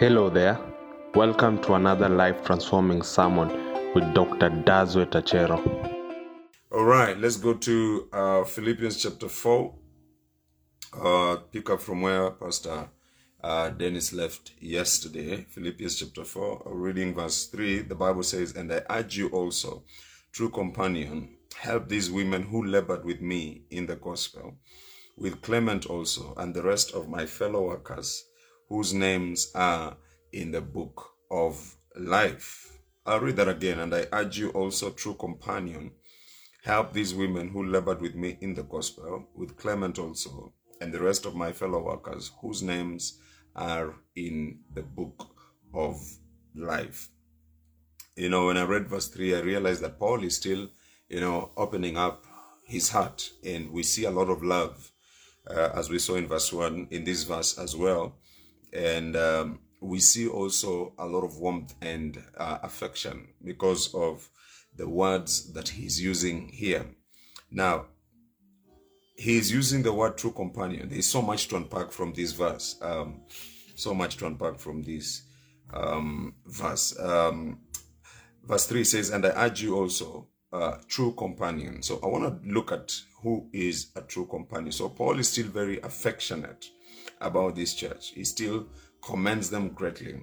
[0.00, 0.58] Hello there.
[1.14, 3.48] Welcome to another life transforming sermon
[3.94, 4.48] with Dr.
[4.48, 5.60] Dodzweit Achero.
[6.72, 9.74] All right, let's go to uh, Philippians chapter 4.
[10.94, 12.88] Uh, pick up from where Pastor
[13.44, 15.44] uh, Dennis left yesterday.
[15.50, 17.80] Philippians chapter 4, uh, reading verse 3.
[17.80, 19.84] The Bible says, And I urge you also,
[20.32, 24.54] true companion, help these women who labored with me in the gospel,
[25.18, 28.29] with Clement also, and the rest of my fellow workers,
[28.70, 29.96] whose names are
[30.32, 32.78] in the book of life.
[33.04, 33.80] I'll read that again.
[33.80, 35.90] And I urge you also, true companion,
[36.62, 41.02] help these women who labored with me in the gospel, with Clement also, and the
[41.02, 43.18] rest of my fellow workers, whose names
[43.56, 45.26] are in the book
[45.74, 46.00] of
[46.54, 47.08] life.
[48.14, 50.68] You know, when I read verse 3, I realized that Paul is still,
[51.08, 52.24] you know, opening up
[52.64, 54.92] his heart, and we see a lot of love,
[55.48, 58.19] uh, as we saw in verse 1, in this verse as well.
[58.72, 64.28] And um, we see also a lot of warmth and uh, affection because of
[64.76, 66.86] the words that he's using here.
[67.50, 67.86] Now,
[69.16, 70.88] he's using the word true companion.
[70.88, 72.76] There's so much to unpack from this verse.
[72.80, 73.22] Um,
[73.74, 75.22] so much to unpack from this
[75.72, 76.98] um, verse.
[76.98, 77.60] Um,
[78.44, 81.82] verse 3 says, And I urge you also, uh, true companion.
[81.82, 84.72] So I want to look at who is a true companion.
[84.72, 86.66] So Paul is still very affectionate
[87.20, 88.10] about this church.
[88.10, 88.66] He still
[89.02, 90.22] commends them greatly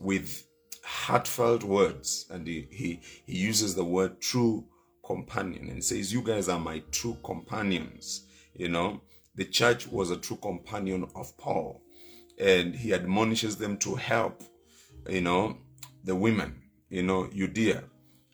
[0.00, 0.46] with
[0.84, 2.26] heartfelt words.
[2.30, 4.64] And he, he, he uses the word true
[5.04, 8.26] companion and says, You guys are my true companions.
[8.54, 9.02] You know,
[9.34, 11.82] the church was a true companion of Paul.
[12.38, 14.42] And he admonishes them to help,
[15.08, 15.58] you know,
[16.02, 17.84] the women, you know, Euodia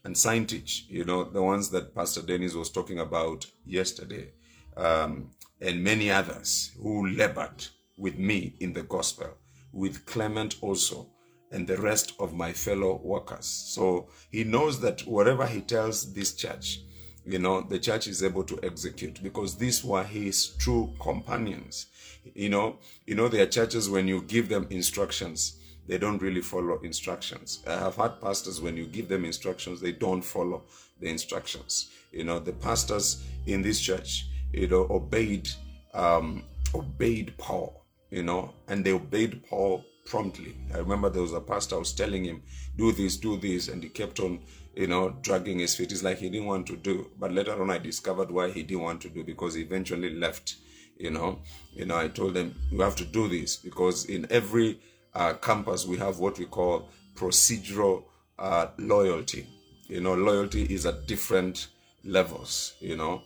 [0.05, 4.33] and Syntyche, you know, the ones that Pastor Dennis was talking about yesterday,
[4.77, 7.67] um, and many others who labored
[8.01, 9.29] with me in the gospel,
[9.73, 11.07] with Clement also,
[11.53, 13.47] and the rest of my fellow workers.
[13.47, 16.81] So he knows that whatever he tells this church,
[17.25, 21.87] you know, the church is able to execute because these were his true companions.
[22.35, 26.41] You know, you know, there are churches when you give them instructions, they don't really
[26.41, 27.63] follow instructions.
[27.67, 30.63] I have had pastors when you give them instructions, they don't follow
[31.01, 31.91] the instructions.
[32.13, 35.49] You know, the pastors in this church, you know, obeyed
[35.93, 36.45] um,
[36.75, 37.80] obeyed Paul,
[38.11, 40.57] you know, and they obeyed Paul promptly.
[40.75, 42.43] I remember there was a pastor was telling him,
[42.77, 44.41] do this, do this, and he kept on,
[44.75, 45.93] you know, dragging his feet.
[45.93, 47.11] It's like he didn't want to do.
[47.19, 50.57] But later on I discovered why he didn't want to do because he eventually left.
[50.99, 51.39] You know,
[51.73, 54.81] you know, I told them you have to do this because in every
[55.15, 58.05] uh, campus we have what we call procedural
[58.39, 59.47] uh, loyalty.
[59.87, 61.69] You know, loyalty is at different
[62.05, 62.75] levels.
[62.81, 63.23] You know,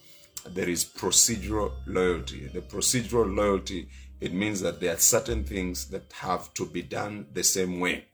[0.47, 2.47] there is procedural loyalty.
[2.47, 3.89] The procedural loyalty
[4.25, 8.07] it means that there are certain things that have to be done the same way.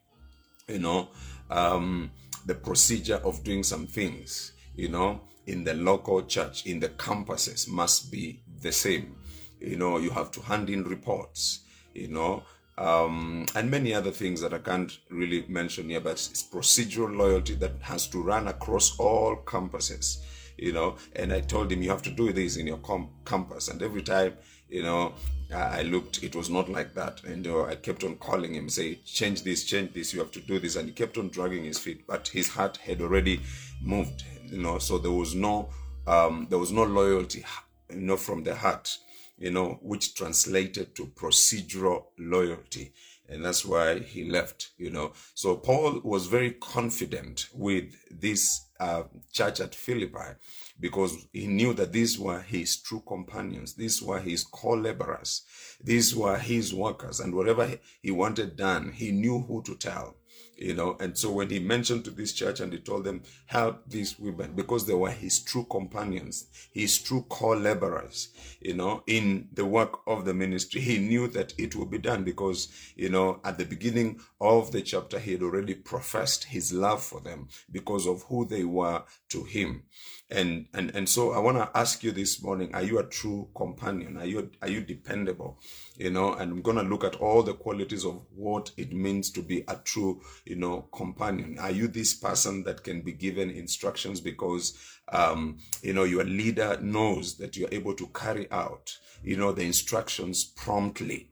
[0.66, 1.08] You know,
[1.48, 2.10] um,
[2.46, 4.52] the procedure of doing some things.
[4.74, 9.14] You know, in the local church, in the campuses, must be the same.
[9.60, 11.60] You know, you have to hand in reports.
[11.94, 12.42] You know,
[12.76, 17.54] um, and many other things that I can't really mention here, but it's procedural loyalty
[17.54, 20.18] that has to run across all campuses,
[20.56, 20.96] you know.
[21.14, 23.68] And I told him, you have to do this in your com- campus.
[23.68, 24.34] And every time,
[24.68, 25.14] you know,
[25.52, 27.24] I looked, it was not like that.
[27.24, 30.40] And uh, I kept on calling him, say, change this, change this, you have to
[30.40, 30.76] do this.
[30.76, 33.40] And he kept on dragging his feet, but his heart had already
[33.82, 35.70] moved, you know, so there was no,
[36.06, 37.44] um, there was no loyalty,
[37.90, 38.96] you know, from the heart
[39.40, 42.92] you know, which translated to procedural loyalty.
[43.28, 45.12] And that's why he left, you know.
[45.34, 50.36] So Paul was very confident with this uh, church at Philippi
[50.80, 53.74] because he knew that these were his true companions.
[53.74, 55.42] These were his co-laborers.
[55.82, 57.20] These were his workers.
[57.20, 60.16] And whatever he wanted done, he knew who to tell
[60.60, 60.96] you know.
[61.00, 64.52] And so when he mentioned to this church and he told them help these women
[64.54, 68.28] because they were his true companions his true co-laborers
[68.60, 72.24] you know in the work of the ministry he knew that it would be done
[72.24, 77.02] because you know at the beginning of the chapter he had already professed his love
[77.02, 79.82] for them because of who they were to him.
[80.30, 83.48] And and and so i want to ask you this morning are you a true
[83.56, 84.16] companion?
[84.16, 85.58] Are you are you dependable?
[85.96, 89.30] You know and i'm going to look at all the qualities of what it means
[89.32, 91.58] to be a true you know companion?
[91.60, 94.76] Are you this person that can be given instructions because
[95.12, 99.62] um you know your leader knows that you're able to carry out you know the
[99.62, 101.29] instructions promptly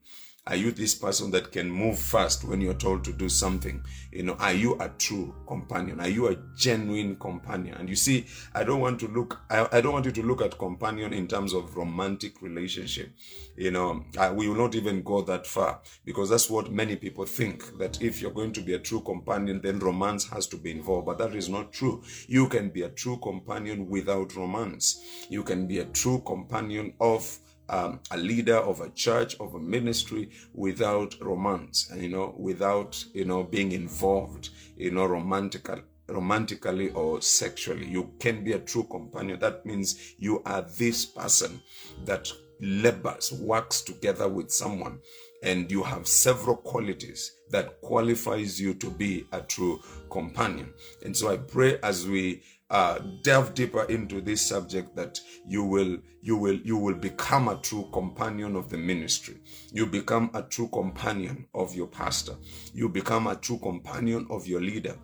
[0.49, 3.83] Are you this person that can move fast when you're told to do something?
[4.11, 5.99] You know, are you a true companion?
[5.99, 7.75] Are you a genuine companion?
[7.77, 8.25] And you see,
[8.55, 11.27] I don't want to look, I, I don't want you to look at companion in
[11.27, 13.11] terms of romantic relationship.
[13.57, 17.25] You know, I, we will not even go that far because that's what many people
[17.25, 20.71] think that if you're going to be a true companion, then romance has to be
[20.71, 21.05] involved.
[21.05, 22.01] But that is not true.
[22.27, 25.27] You can be a true companion without romance.
[25.29, 27.37] You can be a true companion of
[27.69, 33.03] um, a leader of a church of a ministry without romance and you know without
[33.13, 37.85] you know being involved you know romantically romantically or sexually.
[37.87, 39.39] You can be a true companion.
[39.39, 41.61] That means you are this person
[42.05, 42.31] that
[42.61, 44.99] labors works together with someone
[45.43, 49.79] and you have several qualities that qualifies you to be a true
[50.11, 50.73] companion.
[51.05, 55.97] And so i pray as we uh, delve deeper into this subject that you will
[56.21, 59.37] you will you will become a true companion of the ministry
[59.71, 62.35] you become a true companion of your pastor
[62.73, 64.95] you become a true companion of your leader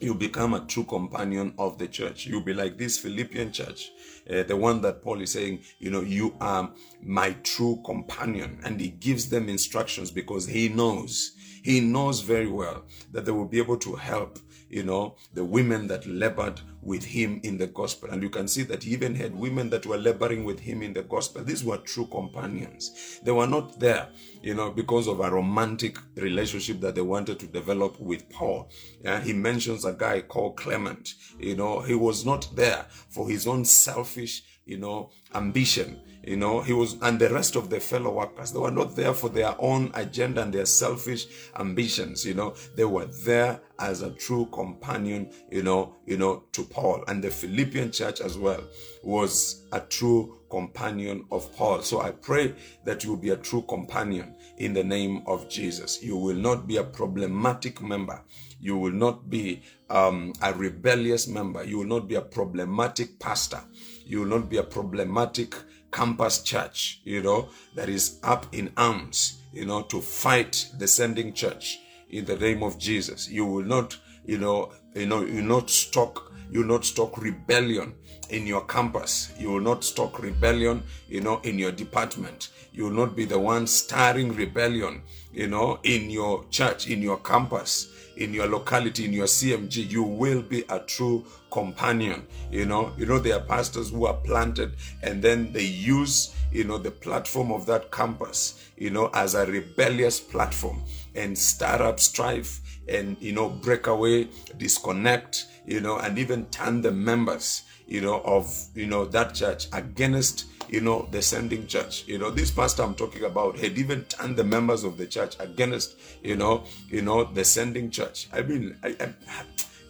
[0.00, 2.26] you become a true companion of the church.
[2.26, 3.90] You'll be like this Philippian church,
[4.30, 6.70] uh, the one that Paul is saying, you know, you are
[7.02, 8.60] my true companion.
[8.64, 11.32] And he gives them instructions because he knows,
[11.62, 15.86] he knows very well that they will be able to help you know, the women
[15.88, 18.10] that labored with him in the gospel.
[18.10, 20.92] And you can see that he even had women that were laboring with him in
[20.92, 21.44] the gospel.
[21.44, 23.20] These were true companions.
[23.22, 24.08] They were not there,
[24.42, 28.70] you know, because of a romantic relationship that they wanted to develop with Paul.
[29.02, 31.14] Yeah, he mentions a guy called Clement.
[31.38, 36.60] You know, he was not there for his own selfish, you know, ambition you know,
[36.60, 39.54] he was, and the rest of the fellow workers, they were not there for their
[39.60, 41.26] own agenda and their selfish
[41.56, 42.24] ambitions.
[42.26, 47.04] You know, they were there as a true companion, you know, you know, to Paul.
[47.06, 48.60] And the Philippian church as well
[49.04, 51.82] was a true companion of Paul.
[51.82, 56.02] So I pray that you will be a true companion in the name of Jesus.
[56.02, 58.20] You will not be a problematic member.
[58.58, 61.62] You will not be um, a rebellious member.
[61.62, 63.62] You will not be a problematic pastor.
[64.04, 65.54] You will not be a problematic
[65.96, 71.32] campus church, you know, that is up in arms, you know, to fight the sending
[71.32, 71.78] church
[72.10, 73.30] in the name of Jesus.
[73.30, 73.96] You will not,
[74.26, 77.94] you know, you know, you not stock, you not stock rebellion
[78.28, 79.32] in your campus.
[79.38, 82.50] You will not stock rebellion, you know, in your department.
[82.74, 85.02] You will not be the one starring rebellion,
[85.32, 90.02] you know, in your church, in your campus in your locality, in your CMG, you
[90.02, 92.26] will be a true companion.
[92.50, 96.64] You know, you know, there are pastors who are planted and then they use, you
[96.64, 100.82] know, the platform of that campus, you know, as a rebellious platform
[101.14, 106.82] and start up strife and, you know, break away, disconnect, you know, and even turn
[106.82, 112.04] the members, you know, of, you know, that church against you know, the sending church.
[112.06, 115.36] You know, this pastor I'm talking about had even turned the members of the church
[115.38, 118.28] against, you know, you know, the sending church.
[118.32, 119.12] I mean, I, I,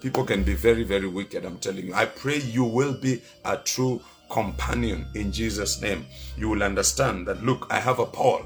[0.01, 1.45] people can be very, very wicked.
[1.45, 1.95] I'm telling you.
[1.95, 4.01] I pray you will be a true
[4.31, 6.07] companion in Jesus' name.
[6.37, 7.43] You will understand that.
[7.43, 8.43] Look, I have a Paul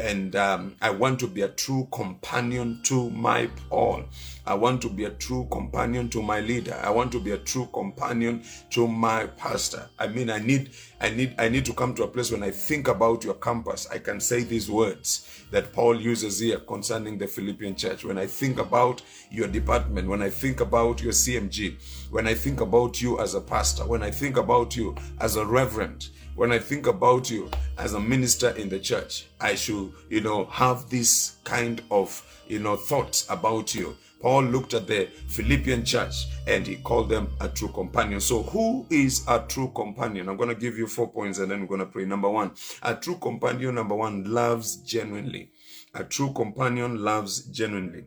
[0.00, 4.04] and um, I want to be a true companion to my Paul.
[4.46, 6.78] I want to be a true companion to my leader.
[6.82, 9.88] I want to be a true companion to my pastor.
[9.98, 10.70] I mean, I need,
[11.00, 13.86] I need, I need to come to a place when I think about your campus,
[13.90, 18.04] I can say these words that Paul uses here concerning the Philippian church.
[18.04, 21.76] When I think about your department, when I think about your CMG,
[22.10, 25.44] when I think about you as a pastor, when I think about you as a
[25.44, 26.08] reverend,
[26.40, 30.46] when I think about you as a minister in the church, I should, you know,
[30.46, 33.94] have this kind of, you know, thoughts about you.
[34.22, 36.14] Paul looked at the Philippian church
[36.48, 38.22] and he called them a true companion.
[38.22, 40.30] So, who is a true companion?
[40.30, 42.06] I'm going to give you four points and then we're going to pray.
[42.06, 45.50] Number one, a true companion, number one, loves genuinely.
[45.92, 48.06] A true companion loves genuinely.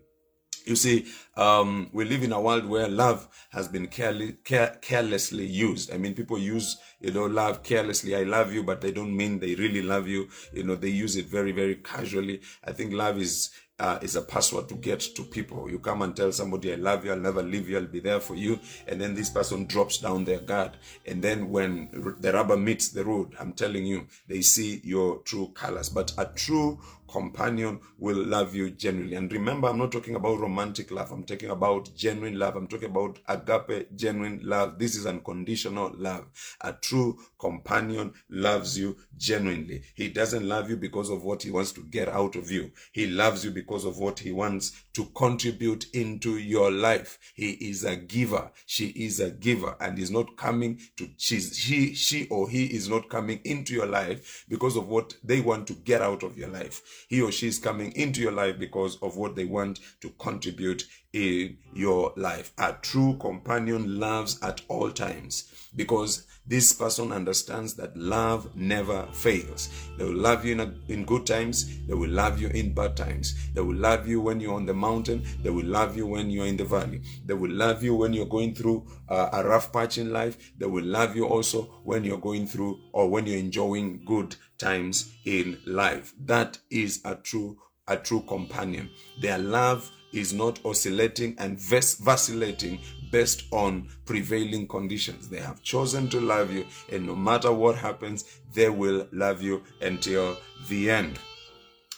[0.65, 5.93] You see, um, we live in a world where love has been care, carelessly used.
[5.93, 8.15] I mean, people use, you know, love carelessly.
[8.15, 10.29] I love you, but they don't mean they really love you.
[10.53, 12.41] You know, they use it very, very casually.
[12.63, 15.69] I think love is uh, is a password to get to people.
[15.69, 18.19] You come and tell somebody, I love you, I'll never leave you, I'll be there
[18.19, 18.59] for you.
[18.87, 20.77] And then this person drops down their guard.
[21.05, 25.51] And then when the rubber meets the road, I'm telling you, they see your true
[25.53, 25.89] colors.
[25.89, 26.79] But a true
[27.13, 29.15] companion will love you genuinely.
[29.15, 31.11] And remember, I'm not talking about romantic love.
[31.11, 32.55] I'm talking about genuine love.
[32.55, 34.79] I'm talking about agape, genuine love.
[34.79, 36.25] This is unconditional love.
[36.61, 39.83] A true companion loves you genuinely.
[39.95, 42.71] He doesn't love you because of what he wants to get out of you.
[42.93, 47.19] He loves you because of what he wants to contribute into your life.
[47.35, 48.49] He is a giver.
[48.65, 52.87] She is a giver and is not coming to, she's, she, she or he is
[52.87, 56.49] not coming into your life because of what they want to get out of your
[56.49, 56.81] life.
[57.09, 60.85] He or she is coming into your life because of what they want to contribute
[61.11, 62.51] in your life.
[62.57, 69.69] A true companion loves at all times because this person understands that love never fails.
[69.97, 71.85] They will love you in, a, in good times.
[71.87, 73.33] They will love you in bad times.
[73.53, 75.23] They will love you when you're on the mountain.
[75.41, 77.01] They will love you when you're in the valley.
[77.25, 80.51] They will love you when you're going through uh, a rough patch in life.
[80.57, 85.13] They will love you also when you're going through or when you're enjoying good times
[85.25, 86.13] in life.
[86.19, 87.57] That is a true
[87.87, 88.89] a true companion.
[89.21, 92.79] Their love is not oscillating and vacillating
[93.11, 95.29] based on prevailing conditions.
[95.29, 99.63] They have chosen to love you, and no matter what happens, they will love you
[99.81, 100.37] until
[100.69, 101.19] the end.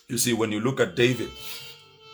[0.07, 1.29] You see, when you look at David,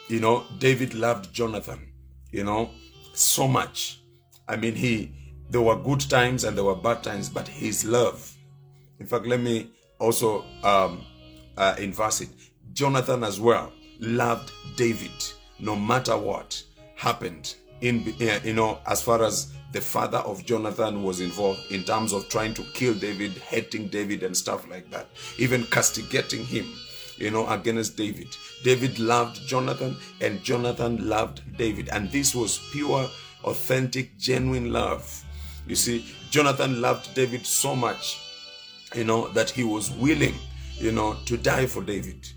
[0.08, 1.92] you know, David loved Jonathan,
[2.32, 2.72] you know,
[3.14, 4.02] so much.
[4.48, 5.12] I mean, he,
[5.50, 8.36] there were good times and there were bad times, but his love.
[9.00, 11.04] In fact, let me also um,
[11.58, 12.30] uh, inverse it.
[12.74, 15.12] Jonathan as well loved David
[15.62, 16.62] no matter what
[16.96, 21.84] happened in eh, you know as far as the father of Jonathan was involved in
[21.84, 26.70] terms of trying to kill David, hating David and stuff like that, even castigating him,
[27.18, 28.28] you know, against David.
[28.64, 33.10] David loved Jonathan and Jonathan loved David, and this was pure,
[33.46, 35.24] authentic, genuine love.
[35.66, 38.20] You see, Jonathan loved David so much,
[38.94, 40.36] you know, that he was willing,
[40.76, 42.28] you know, to die for David.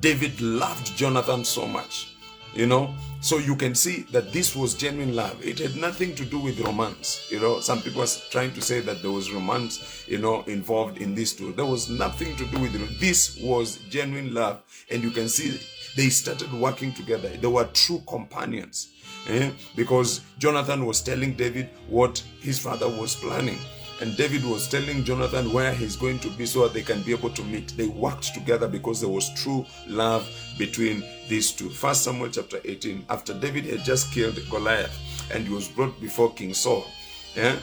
[0.00, 2.13] David loved Jonathan so much
[2.54, 2.94] you know?
[3.20, 5.42] So you can see that this was genuine love.
[5.44, 7.60] It had nothing to do with romance you know?
[7.60, 11.32] Some people are trying to say that there was romance you know involved in this
[11.34, 13.00] too there was nothing to do with it.
[13.00, 15.60] This was genuine love and you can see
[15.96, 17.28] they started working together.
[17.28, 18.90] They were true companions
[19.28, 19.50] eh?
[19.76, 23.58] because jonathan was telling david what his father was planning
[24.00, 27.12] and David was telling Jonathan where he's going to be so that they can be
[27.12, 27.68] able to meet.
[27.76, 31.70] They worked together because there was true love between these two.
[31.70, 33.06] First Samuel chapter 18.
[33.08, 34.96] After David had just killed Goliath
[35.32, 36.86] and he was brought before King Saul.
[37.34, 37.56] Yeah?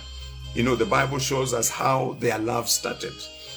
[0.54, 3.14] You know, the Bible shows us how their love started.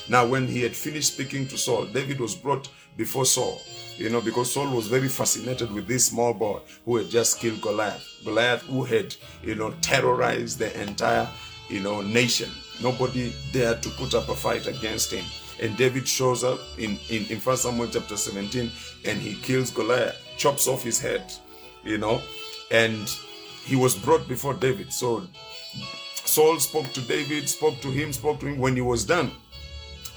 [0.08, 3.60] Now, when he had finished speaking to Saul, David was brought before Saul.
[3.96, 7.62] You know, because Saul was very fascinated with this small boy who had just killed
[7.62, 8.04] Goliath.
[8.24, 11.28] Goliath, who had, you know, terrorized the entire,
[11.68, 12.50] you know, nation.
[12.82, 15.24] Nobody dared to put up a fight against him.
[15.60, 18.70] And David shows up in, in, in 1 Samuel chapter 17
[19.04, 21.32] and he kills Goliath, chops off his head,
[21.84, 22.20] you know,
[22.70, 23.08] and
[23.64, 24.92] he was brought before David.
[24.92, 25.26] So
[26.24, 28.58] Saul spoke to David, spoke to him, spoke to him.
[28.58, 29.30] When he was done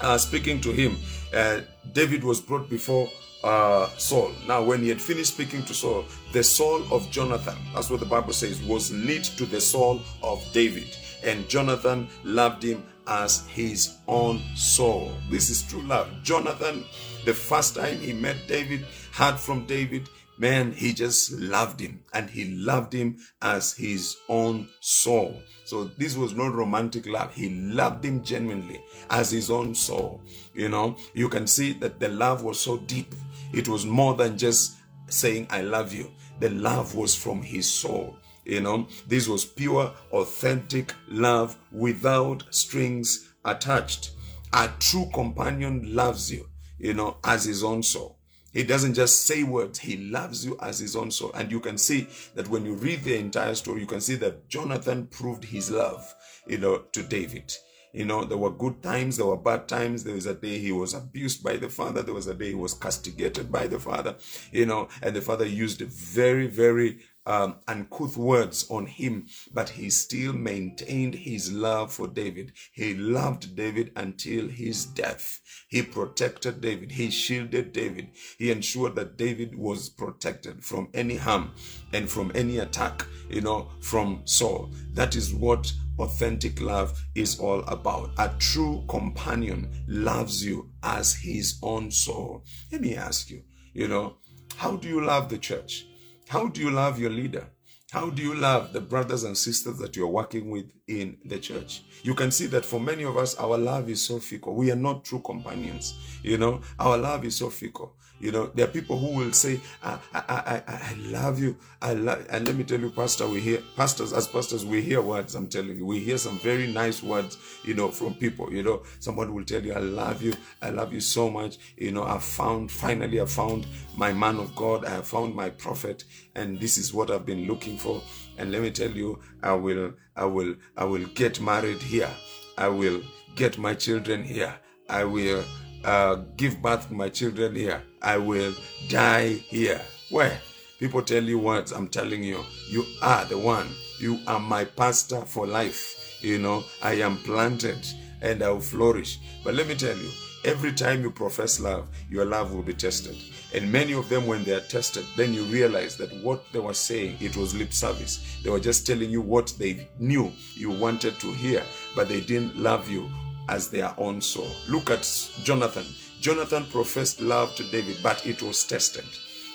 [0.00, 0.96] uh, speaking to him,
[1.32, 1.60] uh,
[1.92, 3.08] David was brought before
[3.44, 4.32] uh, Saul.
[4.48, 8.06] Now, when he had finished speaking to Saul, the soul of Jonathan, that's what the
[8.06, 13.96] Bible says, was knit to the soul of David and Jonathan loved him as his
[14.06, 15.12] own soul.
[15.30, 16.08] This is true love.
[16.22, 16.84] Jonathan,
[17.24, 20.08] the first time he met David, heard from David,
[20.38, 25.42] man, he just loved him and he loved him as his own soul.
[25.64, 27.34] So this was not romantic love.
[27.34, 30.22] He loved him genuinely as his own soul.
[30.54, 33.14] You know, you can see that the love was so deep.
[33.52, 34.76] It was more than just
[35.08, 36.10] saying, I love you.
[36.40, 38.17] The love was from his soul.
[38.48, 44.12] You know, this was pure, authentic love without strings attached.
[44.54, 48.18] A true companion loves you, you know, as his own soul.
[48.54, 51.30] He doesn't just say words, he loves you as his own soul.
[51.34, 54.48] And you can see that when you read the entire story, you can see that
[54.48, 56.14] Jonathan proved his love,
[56.46, 57.52] you know, to David.
[57.92, 60.04] You know, there were good times, there were bad times.
[60.04, 62.54] There was a day he was abused by the father, there was a day he
[62.54, 64.16] was castigated by the father,
[64.52, 69.90] you know, and the father used very, very um, uncouth words on him, but he
[69.90, 72.52] still maintained his love for David.
[72.72, 75.40] He loved David until his death.
[75.68, 76.92] He protected David.
[76.92, 78.12] He shielded David.
[78.38, 81.52] He ensured that David was protected from any harm
[81.92, 84.70] and from any attack, you know, from Saul.
[84.94, 88.10] That is what authentic love is all about.
[88.18, 92.44] A true companion loves you as his own soul.
[92.72, 93.42] Let me ask you,
[93.74, 94.16] you know,
[94.56, 95.87] how do you love the church?
[96.28, 97.46] How do you love your leader?
[97.90, 101.82] How do you love the brothers and sisters that you're working with in the church.
[102.02, 104.54] You can see that for many of us, our love is so fickle.
[104.54, 105.94] We are not true companions.
[106.22, 107.94] You know, our love is so fickle.
[108.20, 111.56] You know, there are people who will say, I, I, I, I love you.
[111.80, 115.00] I love, and let me tell you, pastor, we hear, pastors, as pastors, we hear
[115.00, 118.62] words, I'm telling you, we hear some very nice words, you know, from people, you
[118.62, 120.34] know, someone will tell you, I love you.
[120.62, 121.58] I love you so much.
[121.76, 124.84] You know, I found, finally, I found my man of God.
[124.84, 128.02] I have found my prophet and this is what I've been looking for.
[128.36, 132.10] And let me tell you, I will, I will, I will get married here.
[132.56, 133.02] I will
[133.36, 134.54] get my children here.
[134.88, 135.44] I will
[135.84, 137.82] uh, give birth to my children here.
[138.02, 138.54] I will
[138.88, 139.80] die here.
[140.10, 140.40] Where?
[140.78, 142.44] People tell you what I'm telling you.
[142.68, 143.68] You are the one.
[143.98, 146.18] You are my pastor for life.
[146.20, 147.86] You know, I am planted
[148.22, 149.18] and I will flourish.
[149.44, 150.10] But let me tell you,
[150.44, 153.16] every time you profess love, your love will be tested.
[153.54, 156.74] And many of them, when they are tested, then you realize that what they were
[156.74, 158.38] saying, it was lip service.
[158.44, 161.62] They were just telling you what they knew you wanted to hear,
[161.96, 163.08] but they didn't love you
[163.48, 164.50] as their own soul.
[164.68, 165.86] Look at Jonathan.
[166.20, 169.04] Jonathan professed love to David, but it was tested.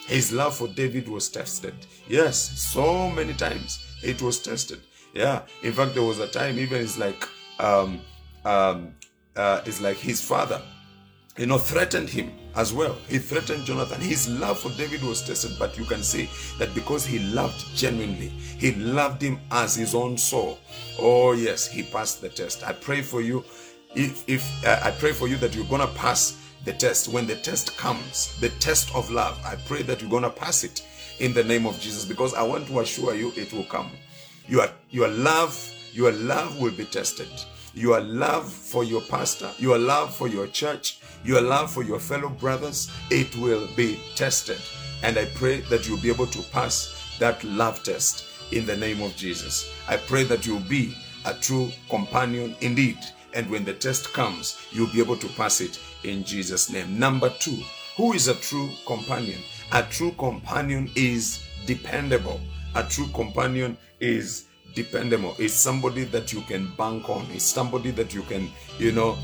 [0.07, 1.73] His love for David was tested.
[2.07, 4.81] Yes, so many times it was tested.
[5.13, 7.27] Yeah, in fact, there was a time even it's like
[7.59, 8.01] um,
[8.43, 8.95] um,
[9.35, 10.61] uh, it's like his father,
[11.37, 12.95] you know, threatened him as well.
[13.07, 14.01] He threatened Jonathan.
[14.01, 18.29] His love for David was tested, but you can see that because he loved genuinely,
[18.29, 20.59] he loved him as his own soul.
[20.99, 22.63] Oh yes, he passed the test.
[22.67, 23.43] I pray for you.
[23.95, 27.09] If if uh, I pray for you that you're gonna pass the test.
[27.09, 30.85] When the test comes, the test of love, I pray that you're gonna pass it
[31.19, 33.91] in the name of Jesus because I want to assure you it will come.
[34.47, 37.29] Your your love, your love will be tested.
[37.75, 42.29] Your love for your pastor, your love for your church, your love for your fellow
[42.29, 44.59] brothers, it will be tested.
[45.01, 49.01] And I pray that you'll be able to pass that love test in the name
[49.01, 49.73] of Jesus.
[49.87, 50.95] I pray that you'll be
[51.25, 52.99] a true companion indeed.
[53.33, 56.99] And when the test comes, you'll be able to pass it in Jesus' name.
[56.99, 57.59] Number two,
[57.97, 59.39] who is a true companion?
[59.71, 62.39] A true companion is dependable.
[62.75, 65.35] A true companion is dependable.
[65.39, 67.25] It's somebody that you can bank on.
[67.31, 69.17] It's somebody that you can, you know,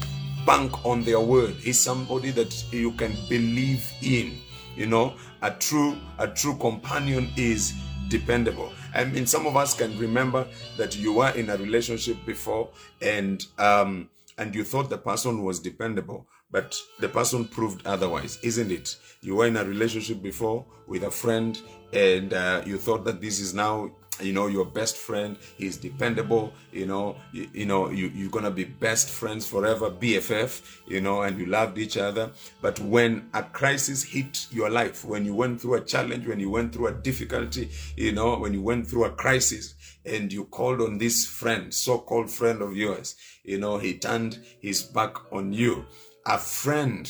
[0.46, 1.56] bank on their word.
[1.64, 4.38] It's somebody that you can believe in.
[4.76, 7.74] You know, a true a true companion is
[8.08, 8.72] dependable.
[8.94, 12.70] I mean, some of us can remember that you were in a relationship before,
[13.02, 18.72] and um, and you thought the person was dependable, but the person proved otherwise, isn't
[18.72, 18.96] it?
[19.22, 21.60] You were in a relationship before with a friend,
[21.94, 23.92] and uh, you thought that this is now
[24.22, 28.52] you know your best friend he's dependable you know you, you know you, you're gonna
[28.52, 32.32] be best friends forever bff you know and you loved each other.
[32.62, 36.50] But when a crisis hit your life when you went through a challenge when you
[36.50, 40.82] went through a difficulty you know when you went through a crisis and you called
[40.82, 45.86] on this friend so-called friend of yours you know he turned his back on you.
[46.26, 47.10] A friend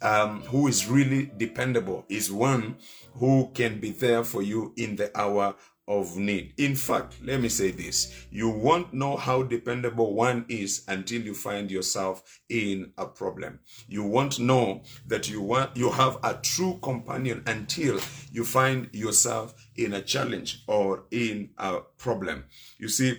[0.00, 2.76] um, who is really dependable is one
[3.14, 5.54] who can be there for you in the hour
[5.88, 6.54] of need.
[6.58, 11.34] In fact, let me say this you won't know how dependable one is until you
[11.34, 13.58] find yourself in a problem.
[13.88, 17.98] You won't know that you want you have a true companion until
[18.30, 22.44] you find yourself in a challenge or in a problem.
[22.78, 23.18] You see,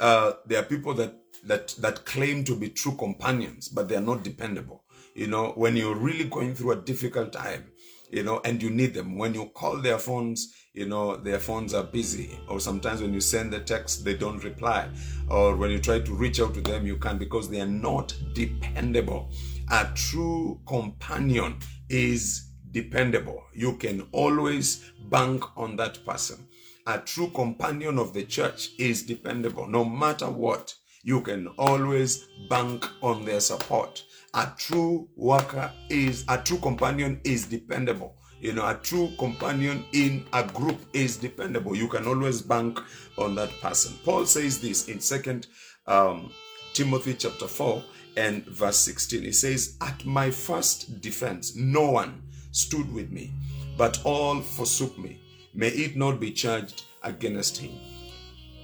[0.00, 4.00] uh, there are people that that that claim to be true companions, but they are
[4.00, 4.84] not dependable.
[5.14, 7.70] You know, when you're really going through a difficult time,
[8.14, 9.18] you know, and you need them.
[9.18, 12.38] When you call their phones, you know, their phones are busy.
[12.48, 14.88] Or sometimes when you send the text, they don't reply.
[15.28, 18.14] Or when you try to reach out to them, you can't because they are not
[18.32, 19.32] dependable.
[19.72, 21.56] A true companion
[21.88, 23.42] is dependable.
[23.52, 26.46] You can always bank on that person.
[26.86, 29.66] A true companion of the church is dependable.
[29.66, 30.72] No matter what,
[31.02, 34.04] you can always bank on their support.
[34.34, 38.16] A true worker is, a true companion is dependable.
[38.40, 41.76] You know, a true companion in a group is dependable.
[41.76, 42.80] You can always bank
[43.16, 43.94] on that person.
[44.04, 45.46] Paul says this in Second
[45.86, 46.32] um,
[46.72, 47.82] Timothy chapter 4
[48.16, 49.22] and verse 16.
[49.22, 53.32] He says, At my first defense, no one stood with me,
[53.78, 55.20] but all forsook me.
[55.54, 57.72] May it not be charged against him.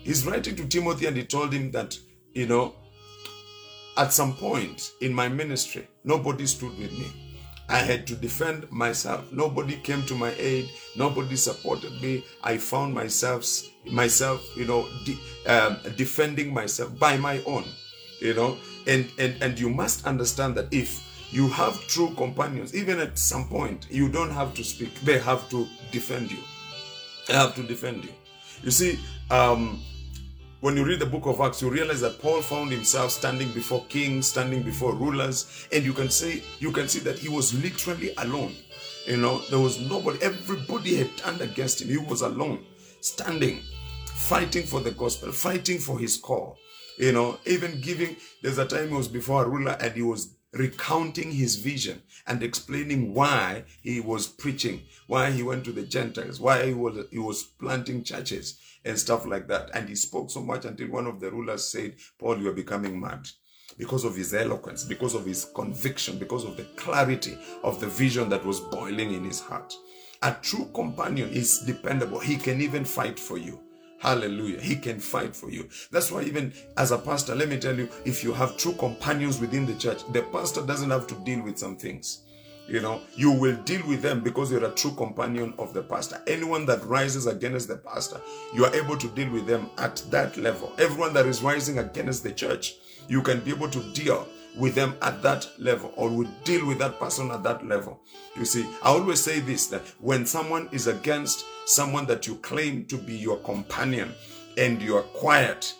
[0.02, 1.96] He's writing to Timothy and he told him that,
[2.32, 2.74] you know,
[3.96, 7.12] at some point in my ministry, nobody stood with me.
[7.68, 9.30] I had to defend myself.
[9.32, 10.68] Nobody came to my aid.
[10.96, 12.24] Nobody supported me.
[12.42, 13.46] I found myself,
[13.86, 17.64] myself, you know, de- um, defending myself by my own,
[18.20, 18.58] you know.
[18.88, 23.46] And and and you must understand that if you have true companions, even at some
[23.48, 24.92] point, you don't have to speak.
[25.02, 26.42] They have to defend you.
[27.28, 28.12] They have to defend you.
[28.64, 28.98] You see,
[29.30, 29.80] um,
[30.60, 33.84] when you read the book of Acts, you realize that Paul found himself standing before
[33.88, 38.12] kings, standing before rulers, and you can say you can see that he was literally
[38.18, 38.54] alone.
[39.06, 41.88] You know, there was nobody, everybody had turned against him.
[41.88, 42.64] He was alone,
[43.00, 43.60] standing,
[44.04, 46.58] fighting for the gospel, fighting for his call.
[46.98, 50.34] You know, even giving, there's a time he was before a ruler and he was
[50.52, 56.38] recounting his vision and explaining why he was preaching, why he went to the Gentiles,
[56.38, 59.70] why he was he was planting churches and stuff like that.
[59.74, 63.00] And he spoke so much until one of the rulers said, Paul, you are becoming
[63.00, 63.28] mad.
[63.78, 68.28] Because of his eloquence, because of his conviction, because of the clarity of the vision
[68.28, 69.72] that was boiling in his heart.
[70.22, 72.18] A true companion is dependable.
[72.18, 73.60] He can even fight for you.
[74.00, 74.60] Hallelujah.
[74.60, 75.68] He can fight for you.
[75.90, 79.38] That's why, even as a pastor, let me tell you, if you have true companions
[79.38, 82.24] within the church, the pastor doesn't have to deal with some things.
[82.70, 86.22] You know, you will deal with them because you're a true companion of the pastor.
[86.28, 88.20] Anyone that rises against the pastor,
[88.54, 90.72] you are able to deal with them at that level.
[90.78, 92.76] Everyone that is rising against the church,
[93.08, 94.24] you can be able to deal
[94.56, 98.02] with them at that level or will deal with that person at that level.
[98.36, 102.84] You see, I always say this that when someone is against someone that you claim
[102.84, 104.14] to be your companion
[104.56, 105.74] and you are quiet,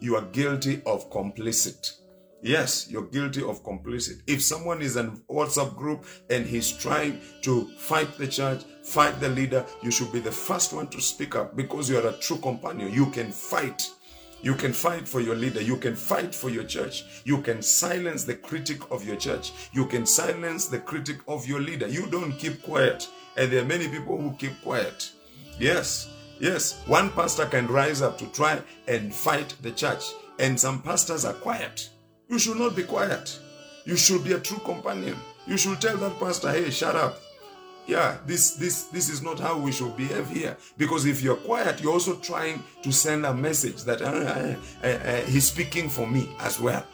[0.00, 1.98] you are guilty of complicit.
[2.42, 4.20] Yes, you're guilty of complicit.
[4.26, 9.28] If someone is in WhatsApp group and he's trying to fight the church, fight the
[9.28, 12.38] leader, you should be the first one to speak up because you are a true
[12.38, 12.92] companion.
[12.92, 13.88] You can fight.
[14.42, 15.62] You can fight for your leader.
[15.62, 17.04] You can fight for your church.
[17.24, 19.52] You can silence the critic of your church.
[19.72, 21.86] You can silence the critic of your leader.
[21.86, 23.08] You don't keep quiet.
[23.36, 25.12] And there are many people who keep quiet.
[25.60, 26.82] Yes, yes.
[26.86, 30.06] One pastor can rise up to try and fight the church,
[30.40, 31.88] and some pastors are quiet.
[32.32, 33.38] You should not be quiet.
[33.84, 35.18] You should be a true companion.
[35.46, 37.20] You should tell that pastor, hey, shut up.
[37.86, 40.56] Yeah, this this this is not how we should behave here.
[40.78, 45.20] Because if you're quiet, you're also trying to send a message that uh, uh, uh,
[45.26, 46.86] he's speaking for me as well.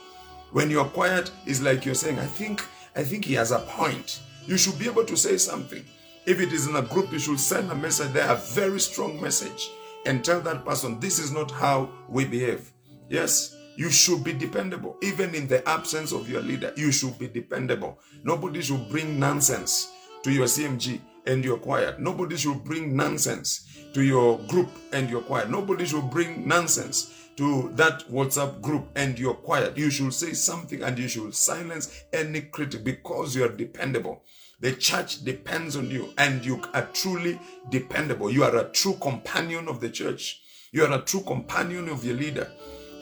[0.51, 2.65] When you're quiet, it's like you're saying, I think
[2.97, 4.21] I think he has a point.
[4.45, 5.85] You should be able to say something.
[6.27, 9.21] If it is in a group, you should send a message there, a very strong
[9.21, 9.71] message,
[10.05, 12.73] and tell that person, this is not how we behave.
[13.09, 14.97] Yes, you should be dependable.
[15.03, 18.01] Even in the absence of your leader, you should be dependable.
[18.25, 19.93] Nobody should bring nonsense
[20.25, 21.95] to your CMG and your choir.
[21.97, 25.47] Nobody should bring nonsense to your group and your choir.
[25.47, 29.73] Nobody should bring nonsense to that WhatsApp group and your choir.
[29.77, 34.25] You should say something and you should silence any critic because you are dependable.
[34.59, 37.39] The church depends on you and you are truly
[37.71, 38.29] dependable.
[38.29, 40.43] You are a true companion of the church.
[40.73, 42.51] You are a true companion of your leader.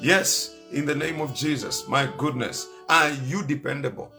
[0.02, 1.86] Yes, in the name of Jesus.
[1.88, 4.10] My goodness, are you dependable?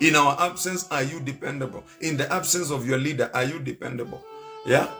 [0.00, 1.84] In our absence, are you dependable?
[2.00, 4.22] In the absence of your leader, are you dependable?
[4.66, 4.90] Yeah?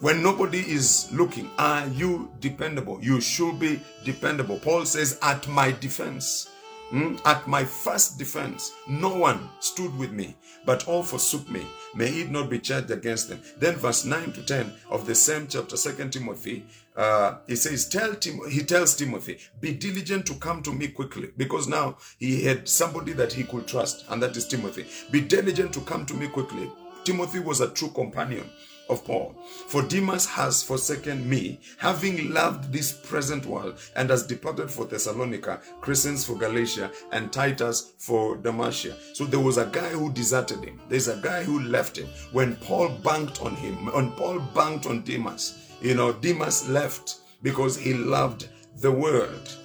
[0.00, 2.98] When nobody is looking, are you dependable?
[3.02, 4.58] You should be dependable.
[4.58, 6.48] Paul says, At my defense,
[6.88, 11.66] hmm, at my first defense, no one stood with me, but all forsook me.
[11.94, 13.40] May it not be charged against them.
[13.58, 16.64] Then, verse 9 to 10 of the same chapter, 2 Timothy,
[16.96, 21.30] uh, he says, tell Tim- he tells Timothy, be diligent to come to me quickly,
[21.36, 24.86] because now he had somebody that he could trust, and that is Timothy.
[25.10, 26.70] Be diligent to come to me quickly.
[27.04, 28.50] Timothy was a true companion
[28.90, 29.36] of Paul.
[29.68, 35.60] For Demas has forsaken me, having loved this present world, and has departed for Thessalonica,
[35.80, 38.96] Crescens for Galatia, and Titus for Dalmatia.
[39.14, 40.80] So there was a guy who deserted him.
[40.88, 42.08] There's a guy who left him.
[42.32, 47.76] When Paul banked on him, when Paul banked on Demas, you know, Demas left because
[47.76, 49.56] he loved the world.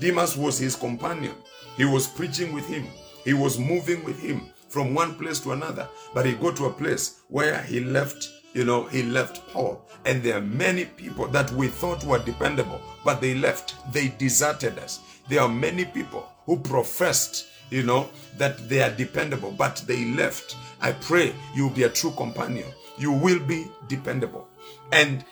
[0.00, 1.34] Demas was his companion.
[1.76, 2.86] He was preaching with him.
[3.24, 5.88] He was moving with him from one place to another.
[6.12, 9.88] But he got to a place where he left, you know, he left Paul.
[10.04, 13.74] And there are many people that we thought were dependable, but they left.
[13.92, 15.00] They deserted us.
[15.28, 20.56] There are many people who professed, you know, that they are dependable, but they left.
[20.80, 22.68] I pray you'll be a true companion.
[22.98, 24.48] You will be dependable.
[24.92, 25.24] And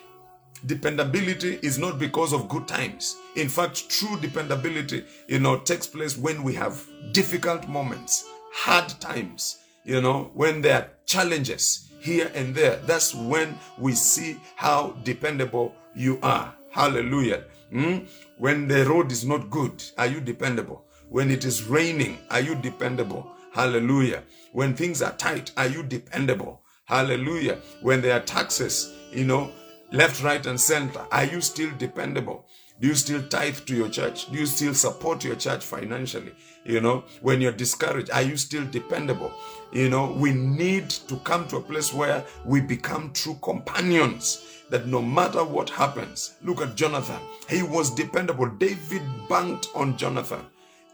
[0.66, 3.16] dependability is not because of good times.
[3.36, 9.58] In fact true dependability you know takes place when we have difficult moments hard times
[9.84, 12.76] you know when there are challenges here and there.
[12.86, 16.54] That's when we see how dependable you are.
[16.70, 17.44] Hallelujah.
[17.72, 18.06] Mm?
[18.38, 20.84] when the road is not good are you dependable?
[21.08, 23.26] When it is raining are you dependable?
[23.52, 24.22] Hallelujah.
[24.52, 26.60] When things are tight are you dependable?
[26.84, 27.58] Hallelujah.
[27.82, 29.52] When there are taxes you know
[29.92, 31.04] left, right, and center.
[31.12, 32.46] Are you still dependable?
[32.80, 34.30] Do you still tithe to your church?
[34.30, 36.32] Do you still support your church financially?
[36.64, 39.32] You know, when you're discouraged, are you still dependable?
[39.72, 44.86] You know, we need to come to a place where we become true companions that
[44.86, 47.20] no matter what happens, look at Jonathan.
[47.48, 48.46] He was dependable.
[48.46, 50.44] David banked on Jonathan.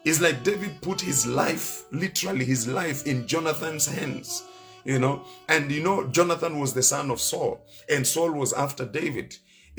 [0.05, 4.45] It's like David put his life, literally his life, in Jonathan's hands.
[4.89, 8.87] You know, and you know, Jonathan was the son of Saul, and Saul was after
[8.87, 9.37] David.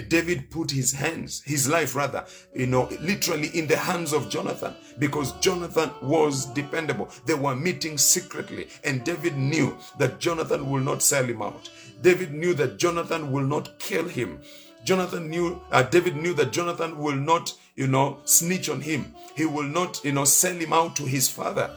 [0.07, 4.75] David put his hands, his life rather, you know, literally in the hands of Jonathan
[4.99, 7.09] because Jonathan was dependable.
[7.25, 11.71] They were meeting secretly, and David knew that Jonathan will not sell him out.
[12.03, 14.39] David knew that Jonathan will not kill him.
[14.83, 19.15] Jonathan knew, uh, David knew that Jonathan will not, you know, snitch on him.
[19.35, 21.75] He will not, you know, sell him out to his father.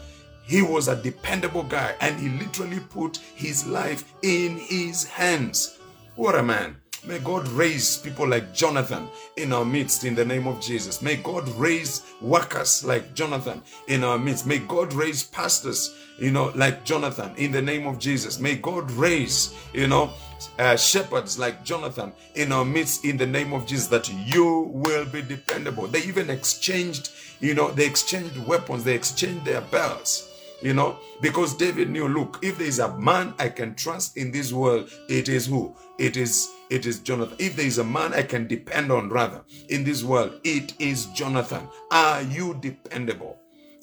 [0.52, 5.78] He was a dependable guy and he literally put his life in his hands.
[6.14, 6.76] What a man.
[7.06, 11.00] May God raise people like Jonathan in our midst in the name of Jesus.
[11.00, 14.46] May God raise workers like Jonathan in our midst.
[14.46, 18.38] May God raise pastors, you know, like Jonathan in the name of Jesus.
[18.38, 20.10] May God raise, you know,
[20.58, 25.06] uh, shepherds like Jonathan in our midst in the name of Jesus that you will
[25.06, 25.86] be dependable.
[25.86, 27.10] They even exchanged,
[27.40, 30.28] you know, they exchanged weapons, they exchanged their belts
[30.62, 34.31] you know because david knew look if there is a man i can trust in
[34.31, 35.75] this world it is who?
[35.98, 37.37] It is it is jonathan.
[37.38, 41.07] If there is a man i can depend on rather in this world it is
[41.07, 41.68] jonathan.
[41.90, 43.38] Are you dependable?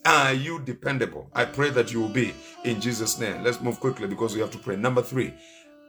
[0.05, 1.29] Are you dependable?
[1.33, 2.33] I pray that you will be
[2.65, 3.43] in jesus name.
[3.43, 4.75] Let's move quickly because we have to pray.
[4.75, 5.33] Number three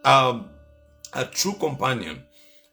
[0.05, 0.51] um
[1.15, 2.23] a true companion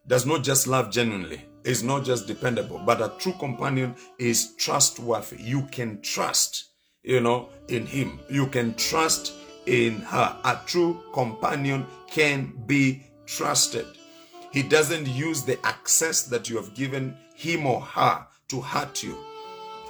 [0.06, 5.42] does not just love genuinely is not just dependable but a true companion is trustworthy.
[5.42, 6.67] You can trust
[7.08, 8.20] you know, in him.
[8.30, 9.34] You can trust
[9.66, 10.36] in her.
[10.44, 13.86] A true companion can be trusted.
[14.52, 19.18] He doesn't use the access that you have given him or her to hurt you.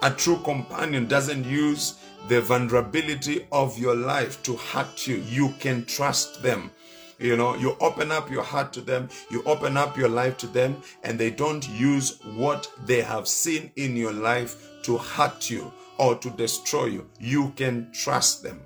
[0.04, 1.96] A true companion doesn't use
[2.28, 5.16] the vulnerability of your life to hurt you.
[5.16, 6.70] You can trust them.
[7.18, 10.48] You know, you open up your heart to them, you open up your life to
[10.48, 15.72] them, and they don't use what they have seen in your life to hurt you
[16.00, 17.10] or to destroy you.
[17.20, 18.62] You can trust them.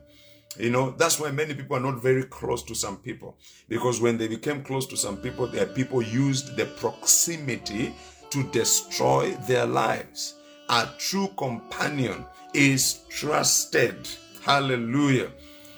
[0.58, 3.38] You know, that's why many people are not very close to some people.
[3.70, 7.94] Because when they became close to some people, their people used the proximity
[8.30, 10.36] to destroy their lives.
[10.70, 14.08] A true companion is trusted.
[14.42, 15.32] Hallelujah.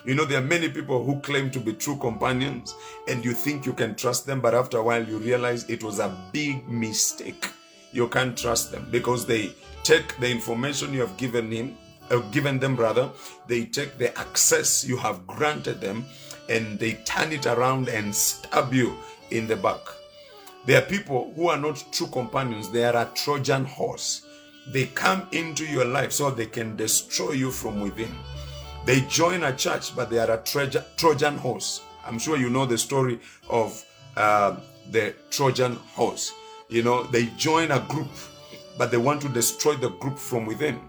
[0.05, 2.75] You know, there are many people who claim to be true companions,
[3.07, 5.99] and you think you can trust them, but after a while, you realize it was
[5.99, 7.47] a big mistake.
[7.93, 9.53] You can't trust them because they
[9.83, 11.77] take the information you have given him,
[12.09, 13.09] uh, given them rather,
[13.47, 16.05] they take the access you have granted them,
[16.49, 18.95] and they turn it around and stab you
[19.31, 19.79] in the back.
[20.65, 24.25] There are people who are not true companions, they are a Trojan horse.
[24.67, 28.15] They come into your life so they can destroy you from within.
[28.85, 30.41] They join a church, but they are a
[30.95, 31.81] Trojan horse.
[32.05, 33.19] I'm sure you know the story
[33.49, 33.83] of
[34.15, 34.55] uh,
[34.91, 36.33] the Trojan horse.
[36.69, 38.09] You know, they join a group,
[38.77, 40.79] but they want to destroy the group from within.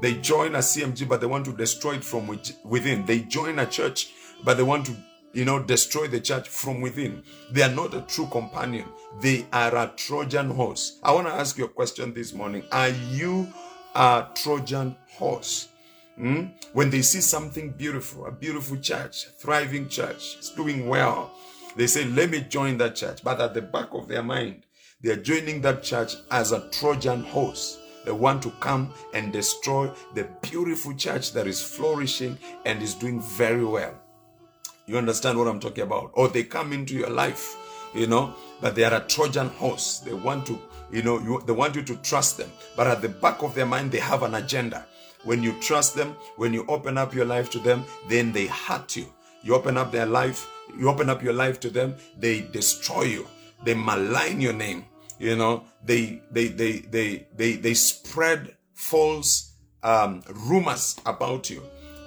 [0.00, 2.26] They join a CMG, but they want to destroy it from
[2.64, 3.06] within.
[3.06, 4.12] They join a church,
[4.44, 4.96] but they want to,
[5.32, 7.22] you know, destroy the church from within.
[7.50, 8.86] They are not a true companion.
[9.20, 10.98] They are a Trojan horse.
[11.02, 12.64] I want to ask you a question this morning.
[12.72, 13.48] Are you
[13.94, 15.68] a Trojan horse?
[16.16, 16.46] Hmm?
[16.72, 21.32] When they see something beautiful, a beautiful church, thriving church, it's doing well,
[21.76, 23.22] they say, Let me join that church.
[23.24, 24.64] But at the back of their mind,
[25.02, 27.80] they are joining that church as a Trojan horse.
[28.04, 33.20] They want to come and destroy the beautiful church that is flourishing and is doing
[33.20, 34.00] very well.
[34.86, 36.10] You understand what I'm talking about?
[36.14, 37.56] Or they come into your life,
[37.94, 39.98] you know, but they are a Trojan horse.
[39.98, 40.58] They want to,
[40.92, 42.50] you know, you, they want you to trust them.
[42.76, 44.86] But at the back of their mind, they have an agenda.
[45.24, 48.96] When you trust them, when you open up your life to them, then they hurt
[48.96, 49.06] you.
[49.42, 53.26] You open up their life, you open up your life to them, they destroy you.
[53.64, 54.84] They malign your name.
[55.22, 59.52] You know, they they they they they they spread false
[59.84, 61.62] um, rumors about you.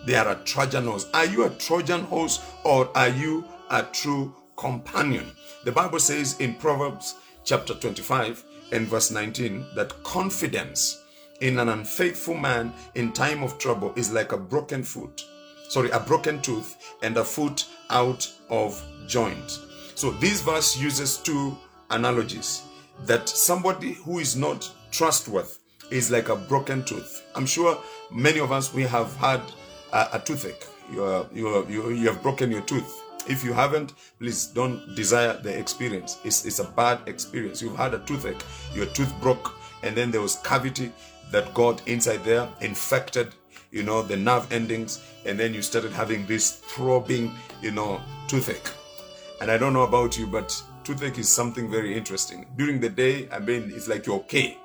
[0.06, 1.08] They are a Trojan horse.
[1.13, 5.32] Are you a Trojan horse or are you a true companion?
[5.63, 11.01] The Bible says in Proverbs chapter 25 and verse 19 that confidence
[11.39, 15.23] in an unfaithful man in time of trouble is like a broken foot
[15.69, 19.60] sorry a broken tooth and a foot out of joint
[19.93, 21.56] so this verse uses two
[21.91, 22.63] analogies
[23.04, 25.50] that somebody who is not trustworthy
[25.92, 27.78] is like a broken tooth i'm sure
[28.12, 29.42] many of us we have had
[29.94, 33.54] a, a toothache you, are, you, are, you, you have broken your tooth if you
[33.54, 36.20] haven't, please don't desire the experience.
[36.24, 37.62] It's, it's a bad experience.
[37.62, 40.92] You've had a toothache, your tooth broke, and then there was cavity
[41.32, 43.34] that got inside there, infected,
[43.72, 48.70] you know, the nerve endings, and then you started having this throbbing, you know, toothache.
[49.42, 52.45] And I don't know about you, but toothache is something very interesting.
[52.56, 54.60] During the day, I mean, it's like you're okay.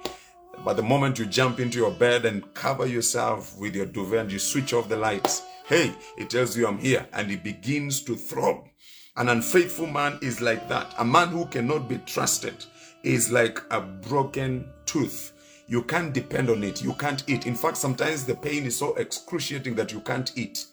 [0.62, 4.32] But the moment you jump into your bed and cover yourself with your duvet and
[4.32, 8.14] you switch off the lights, hey, it tells you I'm here and it begins to
[8.14, 8.68] throb.
[9.16, 10.92] An unfaithful man is like that.
[10.98, 12.66] A man who cannot be trusted
[13.02, 15.32] is like a broken tooth.
[15.68, 16.82] You can't depend on it.
[16.82, 17.46] You can't eat.
[17.46, 20.66] In fact, sometimes the pain is so excruciating that you can't eat.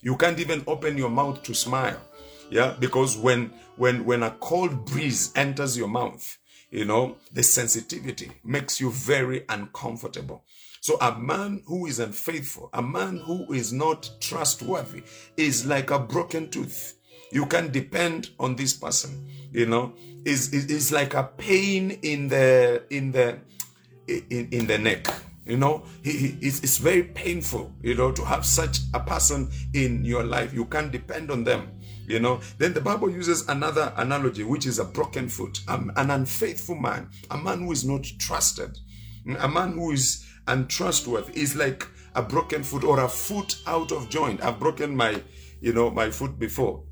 [0.00, 2.00] You can't even open your mouth to smile.
[2.52, 6.36] Yeah, because when when when a cold breeze enters your mouth,
[6.70, 10.44] you know, the sensitivity makes you very uncomfortable.
[10.82, 15.02] So a man who is unfaithful, a man who is not trustworthy
[15.38, 16.98] is like a broken tooth.
[17.30, 19.94] You can depend on this person, you know.
[20.26, 23.38] Is is like a pain in the in the
[24.06, 25.06] in, in the neck.
[25.44, 29.50] You know, he, he, it's, it's very painful, you know, to have such a person
[29.74, 30.54] in your life.
[30.54, 31.68] You can't depend on them,
[32.12, 32.40] you know.
[32.58, 37.08] Then the Bible uses another analogy, which is a broken foot, um, an unfaithful man,
[37.30, 38.78] a man who is not trusted,
[39.38, 44.10] a man who is untrustworthy is like a broken foot or a foot out of
[44.10, 44.44] joint.
[44.44, 45.22] I've broken my,
[45.60, 46.84] you know, my foot before,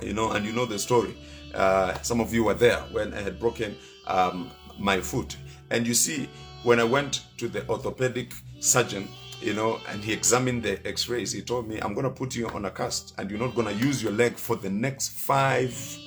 [0.00, 1.16] you know, and you know the story.
[1.52, 5.36] Uh, some of you were there when I had broken um, my foot.
[5.70, 6.28] And you see,
[6.62, 9.08] when I went to the orthopedic surgeon,
[9.44, 12.48] you know, and he examined the x-rays, he told me, I'm going to put you
[12.48, 15.98] on a cast and you're not going to use your leg for the next five,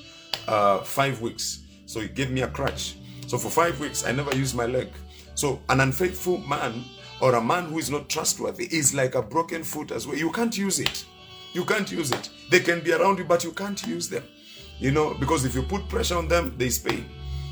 [0.48, 1.60] uh, five weeks.
[1.86, 2.96] So he gave me a crutch.
[3.28, 4.88] So for five weeks, I never used my leg.
[5.36, 6.84] So an unfaithful man
[7.20, 10.16] or a man who is not trustworthy is like a broken foot as well.
[10.16, 11.04] You can't use it.
[11.52, 12.30] You can't use it.
[12.50, 14.24] They can be around you, but you can't use them.
[14.80, 17.04] You know, because if you put pressure on them, there is pain.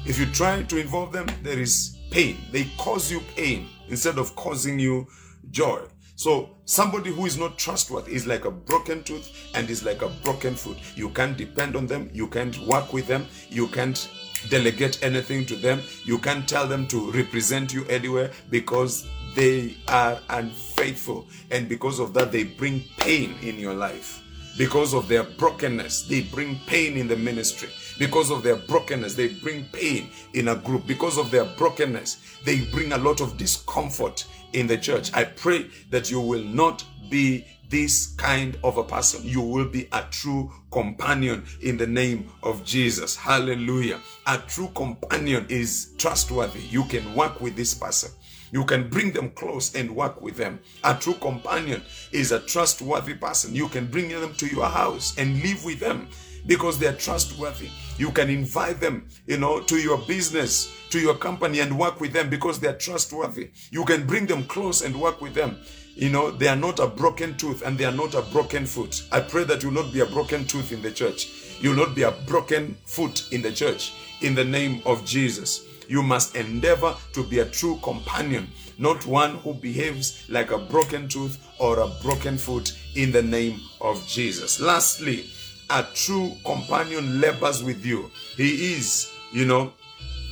[0.05, 2.38] If you try to involve them, there is pain.
[2.51, 5.07] They cause you pain instead of causing you
[5.51, 5.83] joy.
[6.17, 10.09] So somebody who is not trustworthy is like a broken tooth and is like a
[10.09, 10.79] broken foot.
[10.95, 12.09] You can't depend on them.
[12.13, 13.27] You can't work with them.
[13.51, 14.09] You can't
[14.49, 15.83] delegate anything to them.
[16.05, 21.27] You can't tell them to represent you anywhere because they are unfaithful.
[21.51, 24.23] And because of that, they bring pain in your life.
[24.57, 27.69] Because of their brokenness, they bring pain in the ministry.
[27.99, 30.87] Because of their brokenness, they bring pain in a group.
[30.87, 35.13] Because of their brokenness, they bring a lot of discomfort in the church.
[35.15, 39.21] I pray that you will not be this kind of a person.
[39.25, 43.17] You will be a true companion in the name of Jesus.
[43.17, 44.01] Hallelujah.
[44.27, 46.61] A true companion is trustworthy.
[46.61, 48.11] You can work with this person.
[48.53, 50.61] You can bring them close and work with them.
[50.85, 51.83] A true companion
[52.13, 53.55] is a trustworthy person.
[53.55, 56.09] You can bring them to your house and live with them
[56.47, 57.69] because they are trustworthy.
[57.99, 62.12] You can invite them, you know, to your business, to your company and work with
[62.12, 63.51] them because they are trustworthy.
[63.70, 65.59] You can bring them close and work with them.
[65.94, 69.03] You know, they are not a broken tooth and they are not a broken foot.
[69.11, 71.29] I pray that you will not be a broken tooth in the church.
[71.61, 75.66] You will not be a broken foot in the church in the name of Jesus.
[75.88, 81.09] You must endeavor to be a true companion, not one who behaves like a broken
[81.09, 84.61] tooth or a broken foot in the name of Jesus.
[84.61, 85.27] Lastly,
[85.70, 88.11] a true companion labors with you.
[88.37, 89.72] He is, you know,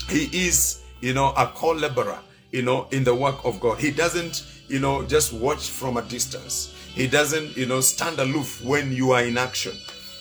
[0.08, 2.18] he is, you know, a co-laborer,
[2.50, 3.78] you know, in the work of God.
[3.78, 6.74] He doesn't, you know, just watch from a distance.
[6.94, 9.72] He doesn't, you know, stand aloof when you are in action.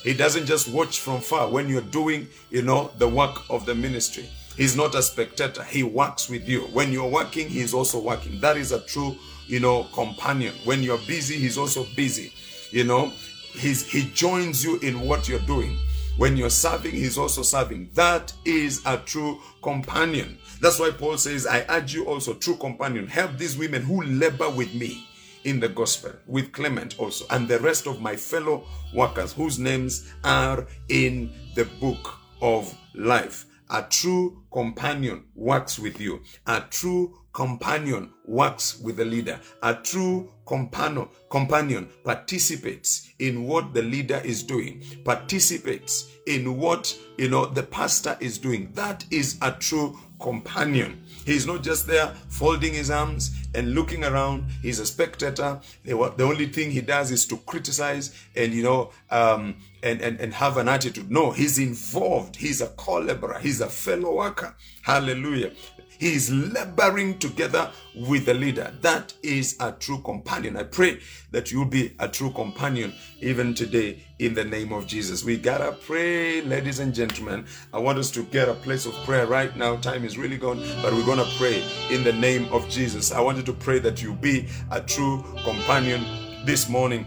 [0.03, 3.75] He doesn't just watch from far when you're doing, you know, the work of the
[3.75, 4.27] ministry.
[4.57, 5.63] He's not a spectator.
[5.63, 6.61] He works with you.
[6.73, 8.39] When you're working, he's also working.
[8.39, 9.15] That is a true,
[9.47, 10.53] you know, companion.
[10.65, 12.33] When you're busy, he's also busy.
[12.71, 13.11] You know,
[13.53, 15.77] he's he joins you in what you're doing.
[16.15, 17.89] When you're serving, he's also serving.
[17.95, 20.37] That is a true companion.
[20.61, 24.49] That's why Paul says, I urge you also, true companion, help these women who labor
[24.49, 25.07] with me
[25.43, 30.13] in the gospel, with Clement also, and the rest of my fellow workers whose names
[30.23, 33.45] are in the book of life.
[33.71, 36.21] A true companion works with you.
[36.45, 39.39] A true companion works with the leader.
[39.63, 47.29] A true companion, companion participates in what the leader is doing, participates in what you
[47.29, 48.71] know the pastor is doing.
[48.73, 51.03] That is a true companion.
[51.25, 54.45] He's not just there folding his arms and looking around.
[54.61, 55.59] He's a spectator.
[55.83, 60.33] The, only thing he does is to criticize and you know um, and, and and
[60.33, 61.11] have an attitude.
[61.11, 62.35] No, he's involved.
[62.35, 63.39] He's a co-laborer.
[63.39, 64.55] He's a fellow worker.
[64.81, 65.51] Hallelujah.
[65.99, 68.73] He is laboring together with the leader.
[68.81, 70.57] That is a true companion.
[70.57, 70.99] I pray
[71.31, 75.23] that you'll be a true companion even today in the name of Jesus.
[75.23, 77.45] We gotta pray, ladies and gentlemen.
[77.73, 79.77] I want us to get a place of prayer right now.
[79.77, 83.11] Time is really gone, but we're gonna pray in the name of Jesus.
[83.11, 86.05] I want you to pray that you be a true companion
[86.45, 87.05] this morning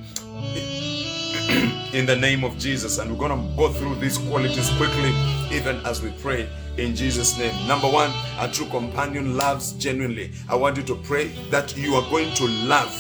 [1.93, 2.99] in the name of Jesus.
[2.99, 5.15] And we're going to go through these qualities quickly,
[5.51, 7.55] even as we pray in Jesus' name.
[7.69, 10.33] Number one, a true companion loves genuinely.
[10.49, 12.93] I want you to pray that you are going to love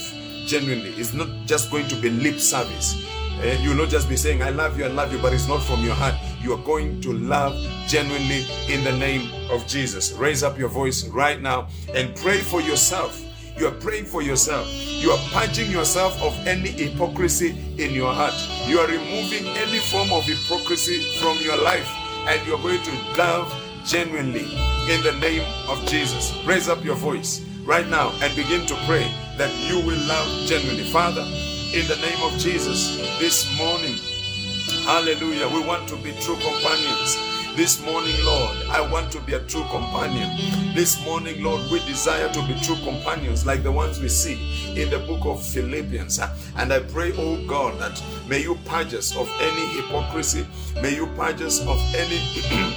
[0.46, 0.90] genuinely.
[0.90, 3.04] It's not just going to be lip service.
[3.42, 5.48] Eh, and you'll not just be saying, I love you, I love you, but it's
[5.48, 6.14] not from your heart.
[6.40, 7.54] You are going to love
[7.86, 10.12] genuinely in the name of Jesus.
[10.12, 13.25] Raise up your voice right now and pray for yourself
[13.58, 14.66] you are praying for yourself.
[14.70, 18.34] You are purging yourself of any hypocrisy in your heart.
[18.66, 21.88] You are removing any form of hypocrisy from your life.
[22.28, 23.52] And you are going to love
[23.84, 24.44] genuinely
[24.92, 26.36] in the name of Jesus.
[26.44, 30.84] Raise up your voice right now and begin to pray that you will love genuinely.
[30.84, 33.96] Father, in the name of Jesus, this morning,
[34.84, 39.40] hallelujah, we want to be true companions this morning, Lord, I want to be a
[39.40, 40.74] true companion.
[40.74, 44.36] This morning, Lord, we desire to be true companions like the ones we see
[44.80, 46.20] in the book of Philippians.
[46.56, 50.46] And I pray, oh God, that may you purge us of any hypocrisy,
[50.82, 52.76] may you purge us of any.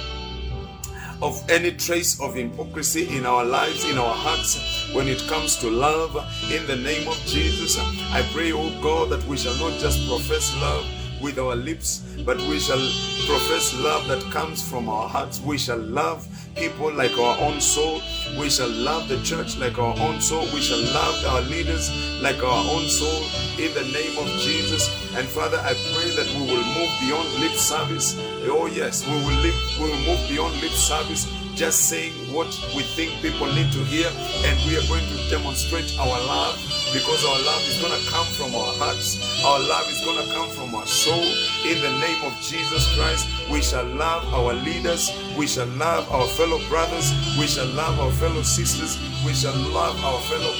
[1.22, 5.68] of any trace of hypocrisy in our lives, in our hearts, when it comes to
[5.68, 6.16] love,
[6.50, 7.78] in the name of Jesus.
[8.10, 10.86] I pray, oh God, that we shall not just profess love,
[11.20, 12.80] with our lips, but we shall
[13.26, 15.40] profess love that comes from our hearts.
[15.40, 18.00] We shall love people like our own soul.
[18.38, 20.46] We shall love the church like our own soul.
[20.52, 21.90] We shall love our leaders
[22.22, 23.22] like our own soul
[23.58, 24.88] in the name of Jesus.
[25.14, 28.16] And Father, I pray that we will move beyond lip service.
[28.44, 32.82] Oh, yes, we will, live, we will move beyond lip service just saying what we
[32.82, 34.08] think people need to hear,
[34.46, 36.56] and we are going to demonstrate our love
[36.92, 39.18] because our love is going to come from our hearts.
[39.44, 41.22] Our love is going to come from our soul.
[41.64, 45.10] In the name of Jesus Christ, we shall love our leaders.
[45.38, 47.12] We shall love our fellow brothers.
[47.38, 48.98] We shall love our fellow sisters.
[49.24, 50.52] We shall love our fellow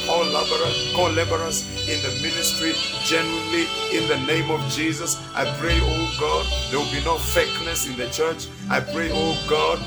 [0.95, 2.73] co-laborers, in the ministry
[3.05, 5.19] genuinely in the name of Jesus.
[5.35, 8.47] I pray, oh God, there will be no fakeness in the church.
[8.69, 9.79] I pray, oh God,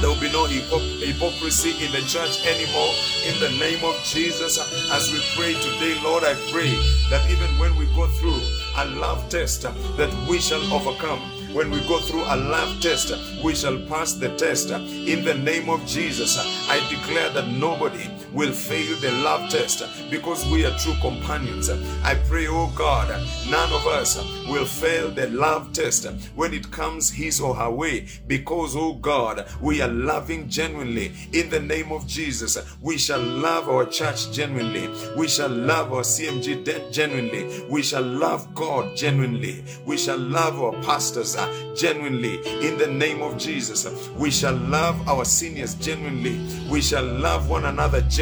[0.00, 2.92] there will be no hypocrisy in the church anymore.
[3.28, 4.58] In the name of Jesus,
[4.90, 6.70] as we pray today, Lord, I pray
[7.10, 8.40] that even when we go through
[8.76, 11.20] a love test, that we shall overcome
[11.52, 14.70] when we go through a love test, we shall pass the test.
[14.70, 16.38] In the name of Jesus,
[16.68, 21.68] I declare that nobody will fail the love test because we are true companions.
[22.02, 23.08] I pray, oh God,
[23.48, 24.16] none of us
[24.48, 29.46] will fail the love test when it comes his or her way because, oh God,
[29.60, 31.12] we are loving genuinely.
[31.32, 34.88] In the name of Jesus, we shall love our church genuinely.
[35.16, 37.64] We shall love our CMG genuinely.
[37.68, 39.64] We shall love God genuinely.
[39.84, 44.08] We shall love our pastors uh, genuinely in the name of Jesus.
[44.16, 46.40] We shall love our seniors genuinely.
[46.70, 48.19] We shall love one another genuinely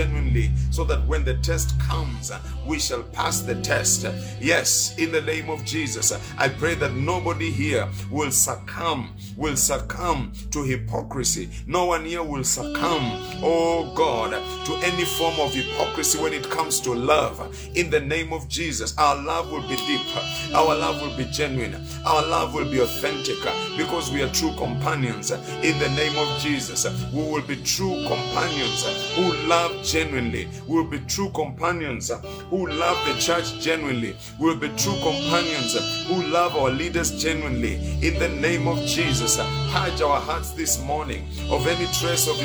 [0.71, 2.31] so that when the test comes,
[2.67, 4.07] we shall pass the test.
[4.41, 6.13] Yes, in the name of Jesus.
[6.39, 11.49] I pray that nobody here will succumb, will succumb to hypocrisy.
[11.67, 13.03] No one here will succumb,
[13.43, 14.31] oh God,
[14.67, 17.41] to any form of hypocrisy when it comes to love.
[17.75, 20.07] In the name of Jesus, our love will be deep,
[20.55, 21.75] our love will be genuine,
[22.07, 23.39] our love will be authentic authentic
[23.77, 25.31] because we are true companions.
[25.31, 28.85] In the name of Jesus, we will be true companions
[29.15, 30.49] who love genuinely.
[30.67, 32.19] We will be true companions uh,
[32.51, 34.17] who love the church genuinely.
[34.39, 37.77] We will be true companions uh, who love our leaders genuinely.
[38.07, 42.37] In the name of Jesus, uh, purge our hearts this morning of any trace of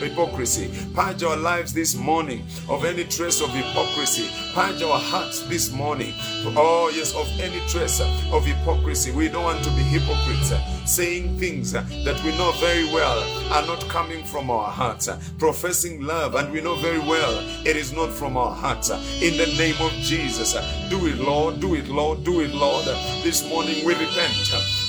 [0.00, 0.70] hypocrisy.
[0.94, 4.28] Purge our lives this morning of any trace of hypocrisy.
[4.54, 6.12] Purge our hearts this morning.
[6.56, 9.12] Oh, yes, of any trace of hypocrisy.
[9.12, 10.52] We don't want to be hypocrites
[10.84, 13.22] saying things that we know very well
[13.52, 17.92] are not coming from our hearts, professing love, and we know very well it is
[17.92, 18.90] not from our hearts.
[18.90, 20.52] In the name of Jesus,
[20.90, 22.86] do it, Lord, do it, Lord, do it, Lord.
[23.22, 24.34] This morning we repent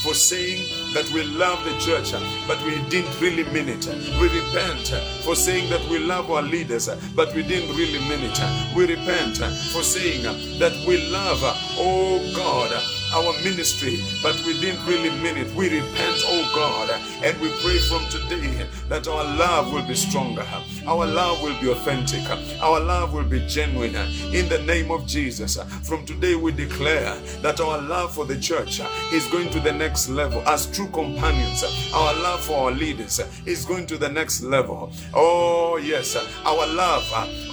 [0.01, 0.65] for saying
[0.95, 2.11] that we love the church,
[2.47, 3.85] but we didn't really mean it.
[4.19, 4.87] We repent
[5.23, 8.39] for saying that we love our leaders, but we didn't really mean it.
[8.75, 9.37] We repent
[9.71, 10.23] for saying
[10.57, 11.39] that we love,
[11.77, 12.73] oh God,
[13.13, 15.53] our ministry, but we didn't really mean it.
[15.53, 16.89] We repent, oh God, God.
[17.23, 20.45] And we pray from today that our love will be stronger,
[20.87, 22.27] our love will be authentic,
[22.61, 23.95] our love will be genuine.
[24.33, 28.81] In the name of Jesus, from today we declare that our love for the church
[29.13, 30.41] is going to the next level.
[30.47, 31.63] As true companions,
[31.93, 34.91] our love for our leaders is going to the next level.
[35.13, 36.15] Oh, yes,
[36.45, 37.03] our love,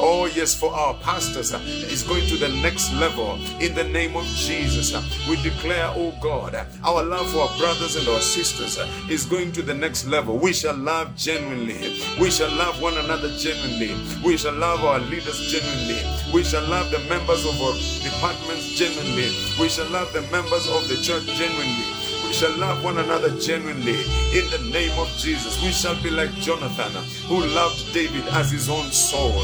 [0.01, 3.39] oh, yes, for our pastors is going to the next level.
[3.61, 4.93] In the name of Jesus,
[5.29, 6.55] we declare, oh God,
[6.85, 8.79] our love for our brothers and our sisters
[9.11, 10.39] is going to the next level.
[10.39, 12.01] We shall love genuinely.
[12.21, 13.95] We shall love one another genuinely.
[14.25, 16.01] We shall love our leaders genuinely.
[16.33, 19.35] We shall love the members of our departments genuinely.
[19.59, 22.00] We shall love the members of the church genuinely.
[22.31, 25.61] We shall love one another genuinely in the name of Jesus.
[25.65, 26.93] We shall be like Jonathan,
[27.27, 29.35] who loved David as his own soul.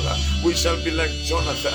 [0.45, 1.75] We shall be like Jonathan,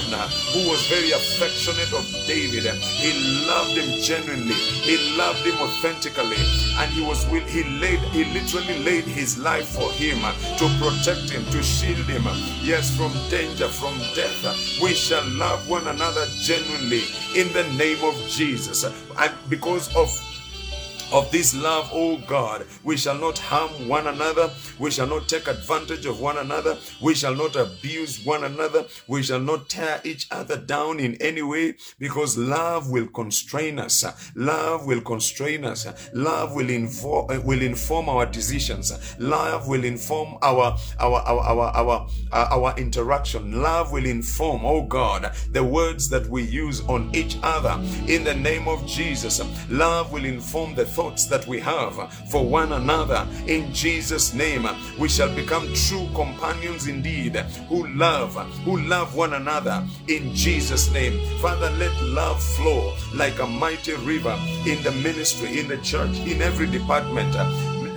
[0.55, 2.64] who was very affectionate of David.
[2.64, 3.12] He
[3.45, 4.55] loved him genuinely.
[4.55, 6.39] He loved him authentically,
[6.80, 10.18] and he was will he laid he literally laid his life for him
[10.57, 12.24] to protect him, to shield him.
[12.64, 14.80] Yes, from danger, from death.
[14.82, 17.03] We shall love one another genuinely
[17.36, 20.09] in the name of Jesus, and because of
[21.12, 22.66] of this love, O God.
[22.84, 24.49] We shall not harm one another.
[24.80, 26.78] We shall not take advantage of one another.
[27.01, 28.86] We shall not abuse one another.
[29.07, 34.05] We shall not tear each other down in any way because love will constrain us.
[34.36, 35.86] Love will constrain us.
[36.14, 38.91] Love will inform will inform our decisions.
[39.20, 43.62] Love will inform our our our our our, uh, our interaction.
[43.62, 48.34] Love will inform, oh God, the words that we use on each other in the
[48.34, 49.41] name of Jesus.
[49.70, 53.28] Love will inform the thoughts that we have for one another.
[53.47, 54.68] In Jesus' name,
[54.99, 57.36] we shall become true companions indeed,
[57.70, 59.84] who love, who love one another.
[60.08, 64.38] In Jesus' name, Father, let love flow like a mighty river
[64.68, 67.34] in the ministry, in the church, in every department.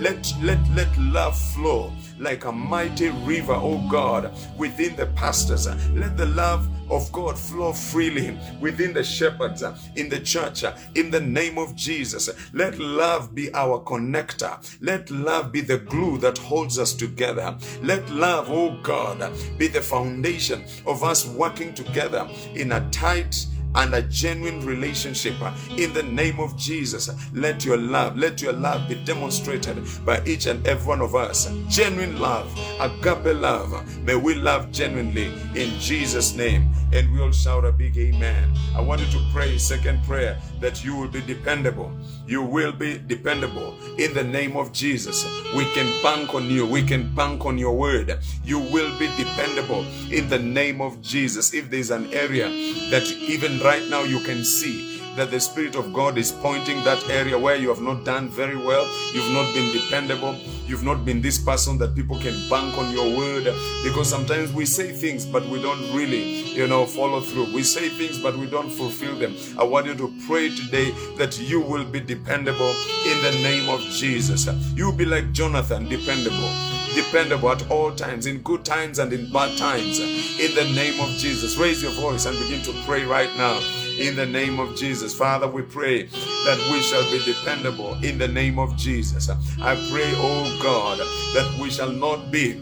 [0.00, 5.66] Let let let love flow like a mighty river, oh God, within the pastors.
[5.94, 9.62] Let the love of God flow freely within the shepherds
[9.96, 10.64] in the church
[10.94, 12.30] in the name of Jesus.
[12.52, 14.58] Let love be our connector.
[14.80, 17.56] Let love be the glue that holds us together.
[17.82, 23.94] Let love, oh God, be the foundation of us working together in a tight and
[23.94, 27.10] a genuine relationship uh, in the name of Jesus.
[27.32, 31.50] Let your love, let your love be demonstrated by each and every one of us.
[31.68, 33.98] Genuine love, agape love.
[34.04, 36.70] May we love genuinely in Jesus' name.
[36.92, 38.54] And we all shout a big amen.
[38.76, 41.90] I want you to pray, second prayer, that you will be dependable.
[42.26, 45.24] You will be dependable in the name of Jesus.
[45.54, 46.66] We can bank on you.
[46.66, 48.18] We can bank on your word.
[48.42, 51.52] You will be dependable in the name of Jesus.
[51.52, 52.48] If there's an area
[52.90, 57.08] that even right now you can see that the Spirit of God is pointing that
[57.08, 60.34] area where you have not done very well, you've not been dependable,
[60.66, 63.44] you've not been this person that people can bank on your word.
[63.84, 67.52] Because sometimes we say things, but we don't really, you know, follow through.
[67.54, 69.34] We say things, but we don't fulfill them.
[69.58, 72.74] I want you to pray today that you will be dependable
[73.06, 74.48] in the name of Jesus.
[74.74, 76.50] You'll be like Jonathan, dependable
[76.94, 79.98] dependable at all times, in good times and in bad times.
[79.98, 83.58] In the name of Jesus, raise your voice and begin to pray right now.
[83.98, 88.26] In the name of Jesus, Father, we pray that we shall be dependable in the
[88.26, 89.28] name of Jesus.
[89.28, 92.60] I pray, oh God, that we shall not be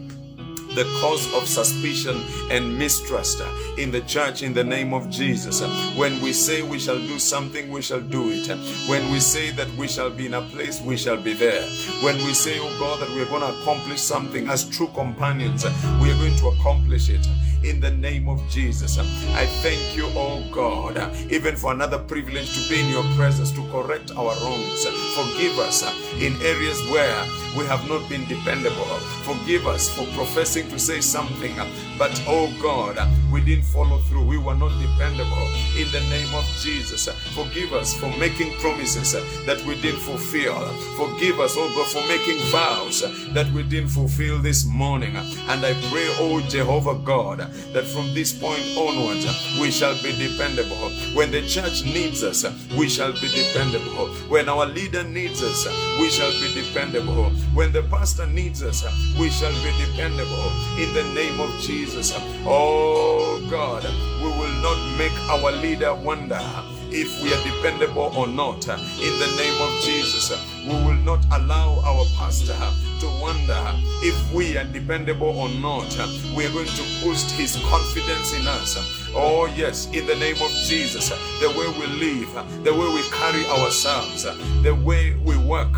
[0.74, 2.20] the cause of suspicion
[2.50, 3.42] and mistrust
[3.78, 5.60] in the church in the name of Jesus.
[5.96, 8.48] When we say we shall do something, we shall do it.
[8.88, 11.62] When we say that we shall be in a place, we shall be there.
[12.02, 15.64] When we say, oh God, that we're going to accomplish something as true companions,
[16.00, 17.26] we are going to accomplish it
[17.64, 18.98] in the name of Jesus.
[18.98, 20.98] I thank you, oh God,
[21.30, 24.84] even for another privilege to be in your presence to correct our wrongs.
[25.14, 25.84] Forgive us
[26.20, 27.24] in areas where
[27.56, 28.84] we have not been dependable.
[29.22, 31.54] Forgive us for professing to say something,
[31.98, 32.98] but oh God,
[33.32, 34.24] we didn't follow through.
[34.26, 35.48] We were not dependable.
[35.76, 39.12] In the name of Jesus, forgive us for making promises
[39.46, 40.54] that we didn't fulfill.
[40.96, 43.02] Forgive us, oh God, for making vows
[43.32, 45.16] that we didn't fulfill this morning.
[45.16, 47.38] And I pray, oh Jehovah God,
[47.72, 49.26] that from this point onwards
[49.60, 50.90] we shall be dependable.
[51.14, 52.44] When the church needs us,
[52.76, 54.08] we shall be dependable.
[54.28, 55.66] When our leader needs us,
[55.98, 57.30] we shall be dependable.
[57.54, 58.84] When the pastor needs us,
[59.18, 60.51] we shall be dependable.
[60.78, 62.12] In the name of Jesus.
[62.46, 63.84] Oh God,
[64.22, 66.40] we will not make our leader wonder
[66.90, 68.68] if we are dependable or not.
[68.68, 70.30] In the name of Jesus,
[70.66, 72.56] we will not allow our pastor
[73.00, 73.60] to wonder
[74.02, 75.88] if we are dependable or not.
[76.36, 78.76] We are going to boost his confidence in us.
[79.14, 81.08] Oh, yes, in the name of Jesus,
[81.40, 84.24] the way we live, the way we carry ourselves,
[84.62, 85.72] the way we work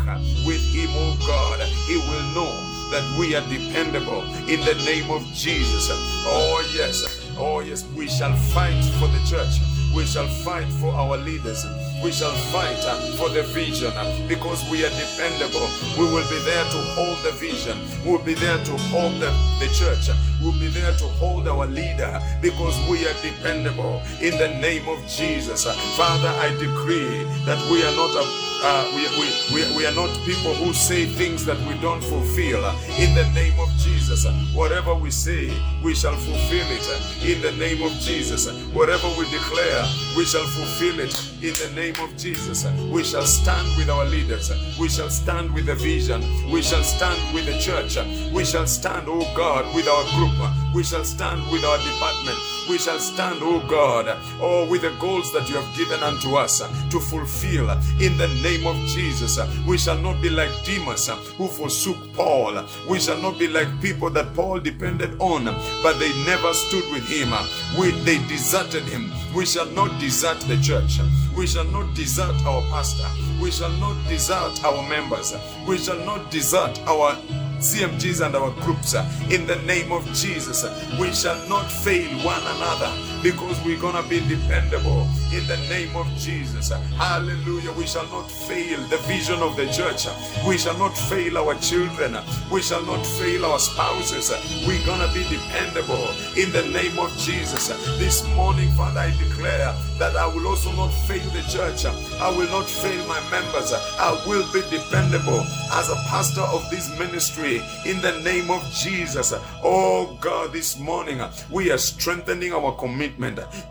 [0.45, 5.23] with him, oh God, he will know that we are dependable in the name of
[5.33, 5.89] Jesus.
[6.27, 7.21] Oh, yes.
[7.37, 7.85] Oh, yes.
[7.95, 9.59] We shall fight for the church.
[9.95, 11.65] We shall fight for our leaders.
[12.05, 15.67] We shall fight uh, for the vision uh, because we are dependable.
[15.97, 17.79] We will be there to hold the vision.
[18.05, 20.15] We'll be there to hold the, the church.
[20.39, 25.03] We'll be there to hold our leader because we are dependable in the name of
[25.07, 25.65] Jesus.
[25.65, 29.93] Uh, Father, I decree that we are not a uh, we, we, we, we are
[29.93, 32.65] not people who say things that we don't fulfill.
[32.97, 35.51] In the name of Jesus, whatever we say,
[35.83, 36.87] we shall fulfill it.
[37.23, 39.83] In the name of Jesus, whatever we declare,
[40.17, 41.13] we shall fulfill it.
[41.43, 44.51] In the name of Jesus, we shall stand with our leaders.
[44.79, 46.21] We shall stand with the vision.
[46.51, 47.97] We shall stand with the church.
[48.31, 50.64] We shall stand, oh God, with our group.
[50.75, 52.37] We shall stand with our department.
[52.69, 54.07] We shall stand, oh God,
[54.41, 57.69] oh, with the goals that you have given unto us to fulfill.
[58.01, 61.07] In the name of Jesus, we shall not be like Demas
[61.37, 62.61] who forsook Paul.
[62.89, 65.45] We shall not be like people that Paul depended on,
[65.81, 67.31] but they never stood with him.
[67.79, 69.13] We, they deserted him.
[69.33, 70.99] We shall not desert the church.
[71.37, 73.07] We shall not desert our pastor.
[73.41, 75.33] We shall not desert our members.
[75.65, 77.17] We shall not desert our
[77.59, 78.95] CMGs and our groups.
[78.95, 83.81] Uh, in the name of Jesus, uh, we shall not fail one another because we're
[83.81, 85.01] gonna be dependable
[85.33, 86.69] in the name of Jesus.
[86.95, 87.71] Hallelujah.
[87.71, 90.05] We shall not fail the vision of the church.
[90.47, 92.15] We shall not fail our children.
[92.51, 94.29] We shall not fail our spouses.
[94.67, 96.05] We're gonna be dependable
[96.37, 97.69] in the name of Jesus.
[97.97, 101.83] This morning, Father, I declare that I will also not fail the church.
[102.21, 103.73] I will not fail my members.
[103.73, 105.41] I will be dependable
[105.73, 109.33] as a pastor of this ministry in the name of Jesus.
[109.63, 113.14] Oh God, this morning we are strengthening our commitment.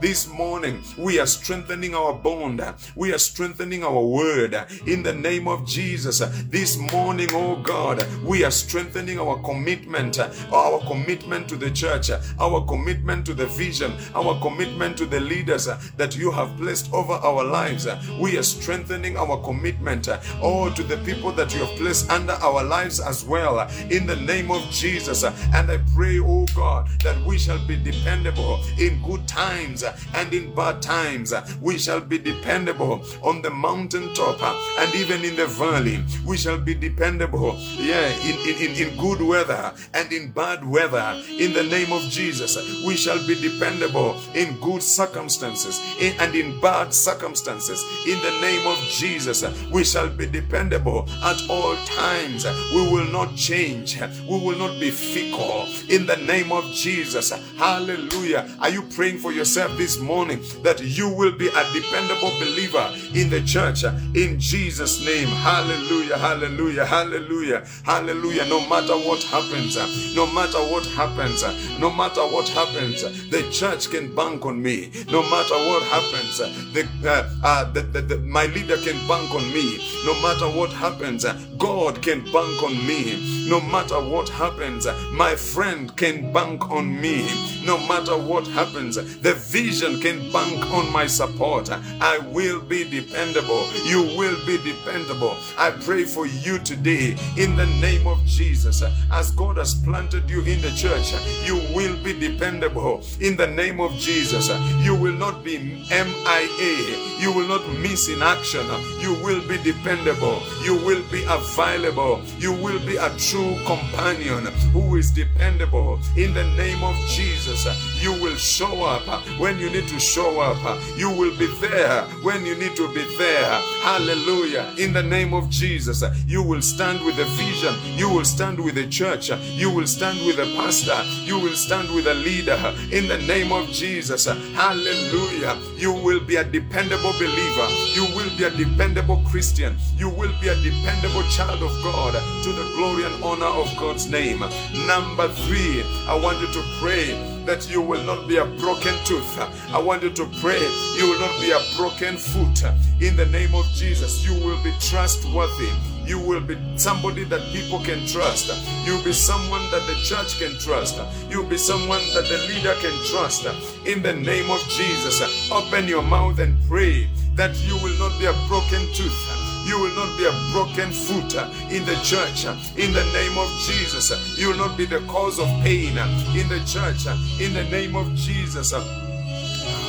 [0.01, 2.63] This morning we are strengthening our bond.
[2.97, 6.21] We are strengthening our word in the name of Jesus.
[6.49, 10.19] This morning, oh God, we are strengthening our commitment,
[10.51, 15.67] our commitment to the church, our commitment to the vision, our commitment to the leaders
[15.99, 17.87] that you have placed over our lives.
[18.19, 20.09] We are strengthening our commitment,
[20.41, 24.17] oh, to the people that you have placed under our lives as well in the
[24.17, 25.23] name of Jesus.
[25.23, 30.55] And I pray, oh God, that we shall be dependable in good times and in
[30.55, 31.35] bad times.
[31.61, 34.41] We shall be dependable on the mountaintop
[34.79, 36.05] and even in the valley.
[36.25, 41.21] We shall be dependable, yeah, in, in, in, good weather and in bad weather.
[41.29, 42.57] In the name of Jesus,
[42.87, 47.83] we shall be dependable in good circumstances and in bad circumstances.
[48.07, 52.47] In the name of Jesus, we shall be dependable at all times.
[52.73, 54.01] We will not change.
[54.01, 55.67] We will not be fickle.
[55.89, 58.49] In the name of Jesus, hallelujah.
[58.61, 63.31] Are you praying for yourself this morning that you will be a dependable believer in
[63.31, 63.85] the church?
[63.85, 68.45] Uh, in Jesus' name, hallelujah, hallelujah, hallelujah, hallelujah.
[68.47, 73.43] No matter what happens, uh, no matter what happens, uh, no matter what happens, the
[73.51, 74.91] church can bank on me.
[75.11, 79.43] No matter what happens, the, uh, uh, the, the, the, my leader can bank on
[79.53, 79.79] me.
[80.05, 81.25] No matter what happens,
[81.59, 83.34] God can bank on me.
[83.47, 87.29] No matter what happens, my friend can bank on me.
[87.65, 91.69] No matter what happens, the vision can bank on my support.
[91.71, 93.67] I will be dependable.
[93.85, 95.37] You will be dependable.
[95.59, 98.83] I pray for you today in the name of Jesus.
[99.13, 101.13] As God has planted you in the church,
[101.45, 104.49] you will be dependable in the name of Jesus.
[104.83, 107.21] You will not be MIA.
[107.21, 108.67] You will not miss in action.
[109.01, 110.43] You will be dependable.
[110.63, 112.23] You will be available.
[112.39, 113.34] You will be a true
[113.67, 117.67] companion who is dependable in the name of Jesus.
[118.01, 119.03] You will show up
[119.41, 120.79] when you need to show up.
[120.97, 123.61] You will be there when you need to be there.
[123.83, 124.73] Hallelujah.
[124.79, 127.75] In the name of Jesus, you will stand with the vision.
[127.97, 129.31] You will stand with the church.
[129.31, 131.03] You will stand with the pastor.
[131.25, 132.59] You will stand with a leader.
[132.93, 134.27] In the name of Jesus.
[134.27, 135.59] Hallelujah.
[135.77, 137.69] You will be a dependable believer.
[137.95, 139.77] You will be a dependable Christian.
[139.97, 142.15] You will be a dependable child of God
[142.45, 144.41] to the glory and honor of God's name.
[144.87, 147.15] Number three, I want you to pray
[147.47, 149.39] that you will not be a broken tooth.
[149.73, 150.61] I want you to pray
[150.97, 152.63] you will not be a broken foot.
[153.01, 155.71] In the name of Jesus, you will be trustworthy.
[156.05, 158.53] You will be somebody that people can trust.
[158.87, 161.01] You'll be someone that the church can trust.
[161.31, 163.47] You'll be someone that the leader can trust.
[163.87, 168.27] In the name of Jesus, open your mouth and pray that you will not be
[168.27, 169.54] a broken tooth.
[169.65, 171.35] You will not be a broken foot
[171.73, 172.45] in the church
[172.77, 174.39] in the name of Jesus.
[174.39, 175.97] You will not be the cause of pain
[176.37, 177.07] in the church
[177.41, 178.73] in the name of Jesus.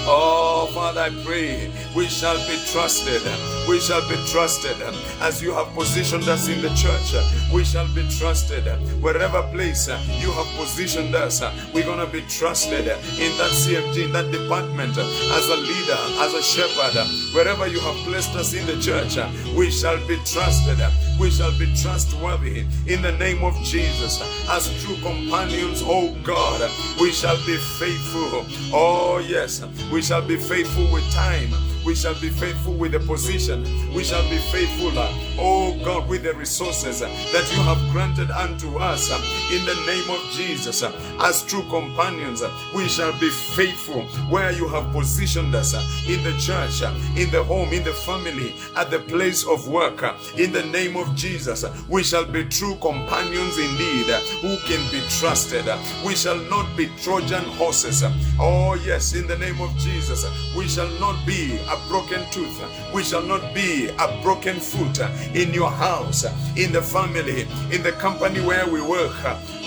[0.08, 3.24] Oh, Father, I pray we shall be trusted.
[3.68, 4.78] We shall be trusted
[5.20, 7.16] as you have positioned us in the church.
[7.52, 8.66] We shall be trusted
[9.02, 11.42] wherever place you have positioned us.
[11.74, 16.34] We're going to be trusted in that CFG, in that department, as a leader, as
[16.36, 17.25] a shepherd.
[17.36, 20.80] Wherever you have placed us in the church, uh, we shall be trusted.
[20.80, 24.22] Uh, we shall be trustworthy in the name of Jesus.
[24.50, 28.46] As true companions, oh God, we shall be faithful.
[28.74, 29.62] Oh, yes,
[29.92, 31.50] we shall be faithful with time.
[31.86, 33.64] We shall be faithful with the position.
[33.94, 35.08] We shall be faithful, uh,
[35.38, 39.22] oh God, with the resources uh, that you have granted unto us uh,
[39.54, 40.84] in the name of Jesus.
[41.20, 42.42] As true companions,
[42.74, 45.74] we shall be faithful where you have positioned us
[46.08, 46.82] in the church,
[47.16, 50.02] in the home, in the family, at the place of work.
[50.38, 54.08] In the name of Jesus, we shall be true companions indeed
[54.42, 55.66] who can be trusted.
[56.04, 58.04] We shall not be Trojan horses.
[58.40, 60.26] Oh, yes, in the name of Jesus,
[60.56, 62.62] we shall not be a broken tooth.
[62.94, 65.00] We shall not be a broken foot
[65.34, 69.16] in your house, in the family, in the company where we work.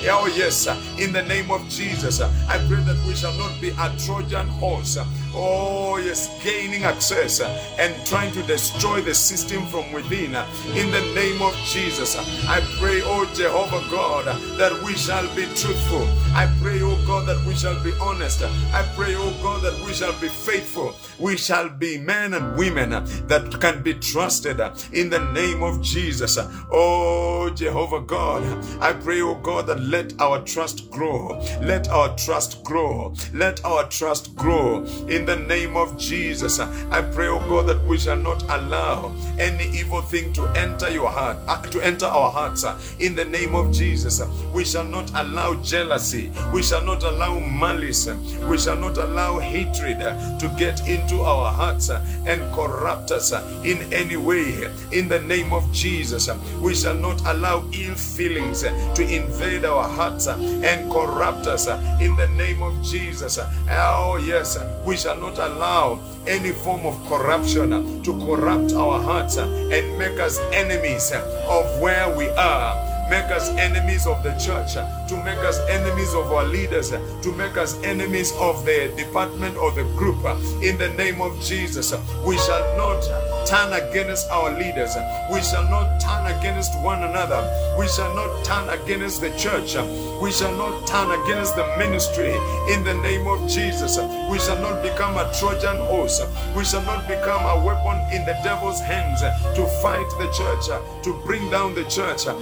[0.06, 0.66] Oh, yes,
[0.98, 4.96] in the name of Jesus, I pray that we shall not be a Trojan horse.
[5.34, 10.34] Oh, yes, gaining access and trying to destroy the system from within.
[10.74, 12.16] In the name of Jesus,
[12.48, 14.26] I pray, oh Jehovah God,
[14.58, 16.08] that we shall be truthful.
[16.34, 18.42] I pray, oh God, that we shall be honest.
[18.42, 20.94] I pray, oh God, that we shall be faithful.
[21.18, 22.90] We shall be men and women
[23.26, 24.60] that can be trusted
[24.92, 26.38] in the name of Jesus.
[26.72, 28.42] Oh, Jehovah God,
[28.80, 31.40] I pray, oh God, that let our trust grow.
[31.62, 33.14] Let our trust grow.
[33.32, 36.60] Let our trust grow in the name of Jesus.
[36.60, 41.08] I pray, oh God, that we shall not allow any evil thing to enter your
[41.08, 42.64] heart, uh, to enter our hearts.
[42.64, 44.20] uh, In the name of Jesus,
[44.52, 46.30] we shall not allow jealousy.
[46.52, 48.08] We shall not allow malice.
[48.48, 53.32] We shall not allow hatred uh, to get into our hearts and corrupt us
[53.64, 54.68] in any way.
[54.92, 56.28] In the name of Jesus,
[56.60, 61.68] we shall not allow ill feelings to invade our hearts uh, and corrupt us.
[61.68, 63.38] uh, In the name of Jesus,
[63.70, 69.36] oh yes, uh, we shall not allow any form of corruption to corrupt our hearts
[69.36, 72.74] and make us enemies of where we are
[73.08, 77.56] make us enemies of the church, to make us enemies of our leaders, to make
[77.56, 80.18] us enemies of the department or the group.
[80.62, 81.94] In the name of Jesus,
[82.24, 83.02] we shall not
[83.46, 84.94] turn against our leaders.
[85.32, 87.40] We shall not turn against one another.
[87.78, 89.74] We shall not turn against the church.
[90.20, 92.34] We shall not turn against the ministry.
[92.72, 93.98] In the name of Jesus,
[94.30, 96.20] we shall not become a Trojan horse.
[96.54, 100.66] We shall not become a weapon in the devil's hands to fight the church,
[101.04, 102.26] to bring down the church.
[102.26, 102.34] uh,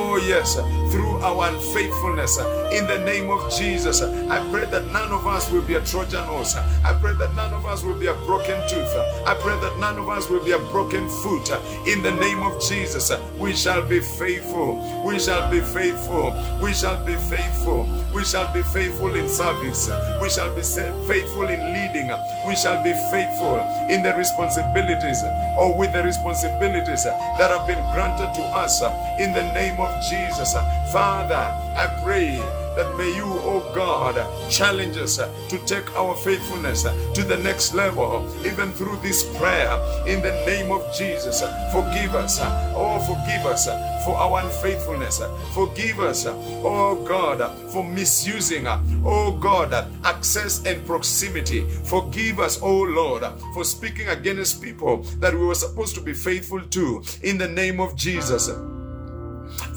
[0.00, 0.54] Oh, yes,
[0.92, 2.38] through our unfaithfulness.
[2.70, 6.24] In the name of Jesus, I pray that none of us will be a Trojan
[6.24, 6.54] horse.
[6.54, 8.94] I pray that none of us will be a broken tooth.
[9.26, 11.50] I pray that none of us will be a broken foot.
[11.88, 14.78] In the name of Jesus, we shall be faithful.
[15.04, 16.30] We shall be faithful.
[16.62, 17.88] We shall be faithful.
[18.14, 19.90] We shall be faithful in service.
[20.22, 22.08] We shall be faithful in leading.
[22.46, 23.58] We shall be faithful
[23.90, 25.18] in the responsibilities
[25.58, 28.80] or with the responsibilities that have been granted to us
[29.18, 30.54] in the name of Jesus.
[30.54, 31.34] Uh, Father,
[31.76, 32.36] I pray
[32.78, 34.14] that may you, oh God,
[34.48, 39.72] challenge us to take our faithfulness to the next level, even through this prayer,
[40.06, 41.40] in the name of Jesus.
[41.72, 43.66] Forgive us, oh, forgive us
[44.04, 45.20] for our unfaithfulness.
[45.54, 48.66] Forgive us, oh God, for misusing,
[49.04, 49.72] oh God,
[50.04, 51.68] access and proximity.
[51.84, 53.24] Forgive us, oh Lord,
[53.54, 57.80] for speaking against people that we were supposed to be faithful to, in the name
[57.80, 58.50] of Jesus.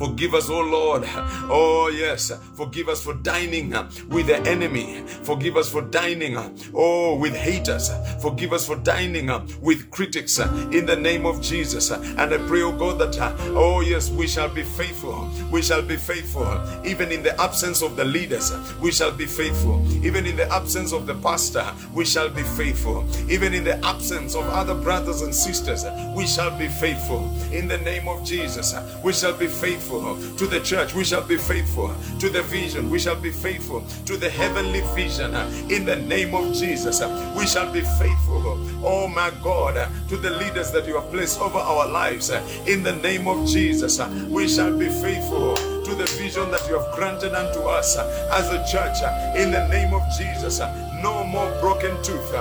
[0.02, 1.04] Forgive us, oh Lord.
[1.08, 2.32] Oh, yes.
[2.56, 3.70] Forgive us for dining
[4.10, 5.04] with the enemy.
[5.06, 6.36] Forgive us for dining,
[6.74, 7.92] oh, with haters.
[8.20, 9.30] Forgive us for dining
[9.62, 11.92] with critics in the name of Jesus.
[11.92, 13.16] And I pray, oh God, that,
[13.56, 15.30] oh, yes, we shall be faithful.
[15.52, 16.48] We shall be faithful.
[16.84, 19.86] Even in the absence of the leaders, we shall be faithful.
[20.04, 23.06] Even in the absence of the pastor, we shall be faithful.
[23.30, 25.86] Even in the absence of other brothers and sisters,
[26.16, 27.32] we shall be faithful.
[27.52, 28.74] In the name of Jesus,
[29.04, 29.91] we shall be faithful
[30.38, 30.94] to the church.
[30.94, 32.90] We shall be faithful to the vision.
[32.90, 35.36] We shall be faithful to the heavenly vision.
[35.70, 37.02] In the name of Jesus,
[37.38, 38.58] we shall be faithful.
[38.84, 39.76] Oh my God,
[40.10, 42.30] to the leaders that you have placed over our lives.
[42.68, 46.96] In the name of Jesus, we shall be faithful to the vision that you have
[46.96, 48.98] granted unto us as a church.
[49.36, 50.60] In the name of Jesus,
[51.04, 52.34] no more broken tooth.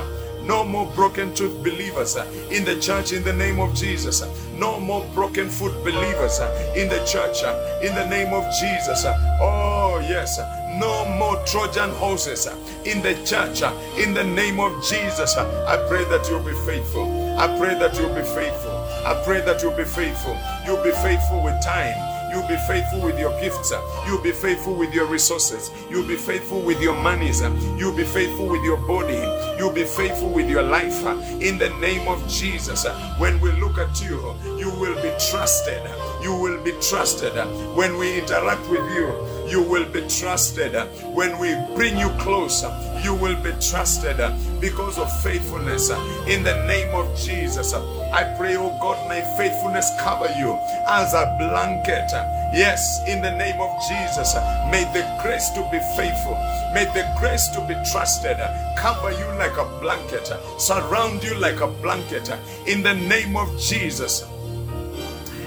[0.44, 4.22] No more broken tooth believers uh, in the church in the name of Jesus.
[4.54, 9.04] No more broken foot believers uh, in the church uh, in the name of Jesus.
[9.40, 10.38] Oh, yes.
[10.78, 15.36] No more Trojan horses uh, in the church uh, in the name of Jesus.
[15.36, 17.38] Uh, I pray that you'll be faithful.
[17.38, 18.70] I pray that you'll be faithful.
[19.04, 20.36] I pray that you'll be faithful.
[20.66, 22.19] You'll be faithful with time.
[22.30, 23.72] You'll be faithful with your gifts.
[24.06, 25.70] You'll be faithful with your resources.
[25.90, 27.40] You'll be faithful with your monies.
[27.76, 29.20] You'll be faithful with your body.
[29.58, 31.04] You'll be faithful with your life.
[31.40, 32.86] In the name of Jesus,
[33.18, 35.82] when we look at you, you will be trusted.
[36.22, 37.34] You will be trusted.
[37.74, 39.08] When we interact with you,
[39.50, 40.74] you will be trusted.
[41.14, 42.70] When we bring you closer,
[43.02, 44.16] you will be trusted
[44.60, 45.90] because of faithfulness.
[46.28, 51.36] In the name of Jesus, I pray, oh God, may faithfulness cover you as a
[51.38, 52.10] blanket.
[52.52, 54.34] Yes, in the name of Jesus,
[54.70, 56.34] may the grace to be faithful,
[56.74, 58.38] may the grace to be trusted
[58.76, 60.26] cover you like a blanket,
[60.58, 62.30] surround you like a blanket.
[62.66, 64.24] In the name of Jesus,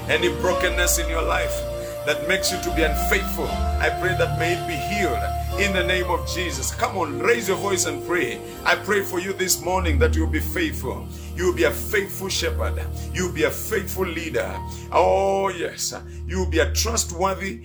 [0.08, 1.73] any brokenness in your life
[2.06, 5.20] that makes you to be unfaithful, I pray that may it be healed
[5.60, 6.74] in the name of Jesus.
[6.74, 8.42] Come on, raise your voice and pray.
[8.66, 11.08] I pray for you this morning that you'll be faithful.
[11.36, 12.84] You'll be a faithful shepherd.
[13.14, 14.54] You'll be a faithful leader.
[14.92, 15.94] Oh, yes.
[16.34, 17.62] You'll be a trustworthy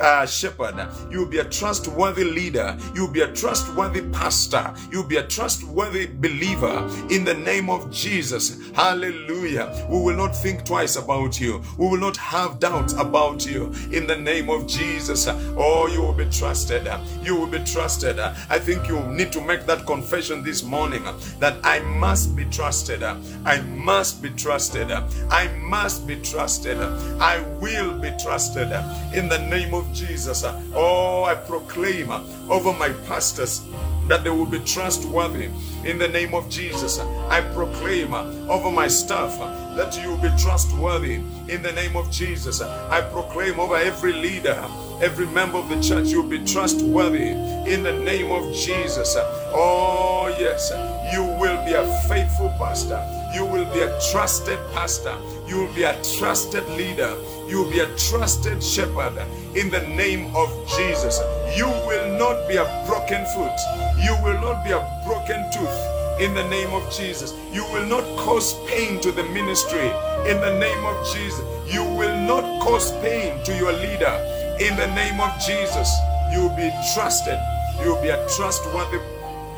[0.00, 0.88] uh, shepherd.
[1.08, 2.76] You'll be a trustworthy leader.
[2.92, 4.74] You'll be a trustworthy pastor.
[4.90, 8.70] You'll be a trustworthy believer in the name of Jesus.
[8.72, 9.86] Hallelujah.
[9.88, 11.62] We will not think twice about you.
[11.78, 15.28] We will not have doubts about you in the name of Jesus.
[15.28, 16.88] Oh, you will be trusted.
[17.22, 18.18] You will be trusted.
[18.18, 21.04] I think you need to make that confession this morning
[21.38, 23.04] that I must be trusted.
[23.04, 24.90] I must be trusted.
[24.90, 26.78] I must be trusted.
[27.20, 28.72] I will be trusted
[29.12, 30.44] in the name of Jesus.
[30.74, 32.10] Oh, I proclaim
[32.50, 33.66] over my pastors
[34.06, 35.50] that they will be trustworthy
[35.84, 36.98] in the name of Jesus.
[36.98, 39.38] I proclaim over my staff
[39.76, 42.60] that you will be trustworthy in the name of Jesus.
[42.62, 44.64] I proclaim over every leader,
[45.02, 47.28] every member of the church, you will be trustworthy
[47.70, 49.14] in the name of Jesus.
[49.52, 50.72] Oh, yes,
[51.12, 53.04] you will be a faithful pastor.
[53.34, 55.14] You will be a trusted pastor.
[55.46, 57.14] You will be a trusted leader.
[57.48, 59.16] You will be a trusted shepherd
[59.56, 61.18] in the name of Jesus.
[61.56, 63.58] You will not be a broken foot.
[64.04, 67.32] You will not be a broken tooth in the name of Jesus.
[67.52, 69.88] You will not cause pain to the ministry
[70.28, 71.40] in the name of Jesus.
[71.72, 74.12] You will not cause pain to your leader
[74.60, 75.88] in the name of Jesus.
[76.32, 77.38] You will be trusted.
[77.80, 78.98] You will be a trustworthy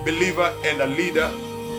[0.04, 1.30] believer and a leader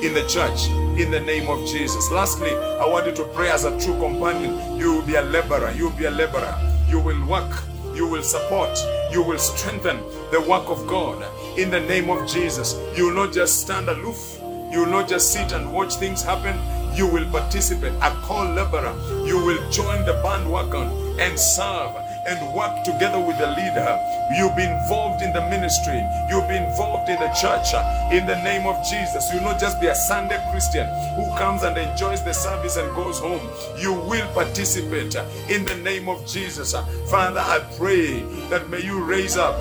[0.02, 0.68] in the church
[1.00, 2.12] in the name of Jesus.
[2.12, 4.78] Lastly, I want you to pray as a true companion.
[4.78, 5.72] You will be a laborer.
[5.72, 6.58] You will be a laborer.
[6.88, 7.52] You will work.
[7.94, 8.78] You will support.
[9.12, 9.98] You will strengthen
[10.32, 11.24] the work of God
[11.58, 12.80] in the name of Jesus.
[12.96, 14.40] You will not just stand aloof.
[14.72, 16.58] You will not just sit and watch things happen.
[16.96, 17.94] You will participate.
[18.02, 18.96] A call laborer.
[19.26, 21.96] You will join the bandwagon and serve
[22.28, 24.00] and work together with the leader.
[24.38, 26.02] You'll be involved in the ministry.
[26.30, 27.74] You'll be involved in the church
[28.12, 29.32] in the name of Jesus.
[29.34, 33.20] You'll not just be a Sunday Christian who comes and enjoys the service and goes
[33.20, 33.50] home.
[33.78, 35.16] You will participate
[35.50, 36.74] in the name of Jesus.
[37.10, 39.60] Father, I pray that may you raise up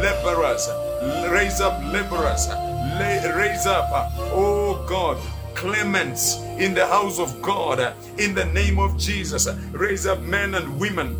[0.00, 0.68] laborers,
[1.30, 2.48] raise up laborers,
[3.36, 3.88] raise up,
[4.32, 5.18] oh God,
[5.54, 9.48] clements in the house of God in the name of Jesus.
[9.72, 11.16] Raise up men and women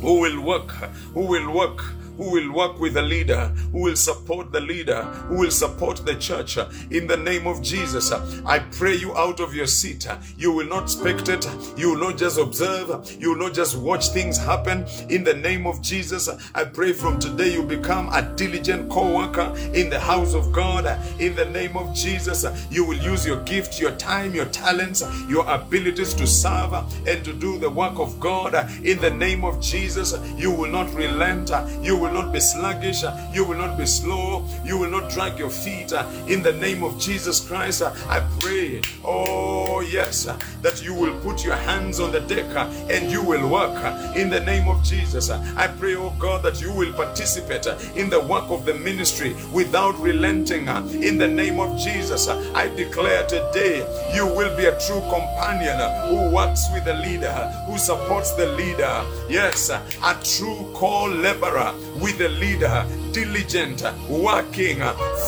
[0.00, 0.70] who will work,
[1.14, 1.82] who will work,
[2.20, 6.14] who will work with the leader, who will support the leader, who will support the
[6.16, 6.58] church.
[6.90, 10.06] In the name of Jesus, I pray you out of your seat.
[10.36, 11.48] You will not spectate,
[11.78, 14.84] you will not just observe, you will not just watch things happen.
[15.08, 19.54] In the name of Jesus, I pray from today you become a diligent co worker
[19.72, 20.84] in the house of God.
[21.18, 25.48] In the name of Jesus, you will use your gift, your time, your talents, your
[25.48, 26.74] abilities to serve
[27.06, 28.54] and to do the work of God.
[28.84, 31.50] In the name of Jesus, you will not relent,
[31.80, 33.02] you will not be sluggish,
[33.32, 35.92] you will not be slow, you will not drag your feet.
[36.28, 40.24] In the name of Jesus Christ, I pray, oh yes,
[40.62, 42.46] that you will put your hands on the deck
[42.90, 43.76] and you will work.
[44.16, 48.20] In the name of Jesus, I pray, oh God, that you will participate in the
[48.20, 50.68] work of the ministry without relenting.
[51.02, 56.34] In the name of Jesus, I declare today you will be a true companion who
[56.34, 57.32] works with the leader,
[57.66, 59.04] who supports the leader.
[59.28, 64.78] Yes, a true call laborer with the leader, diligent, working,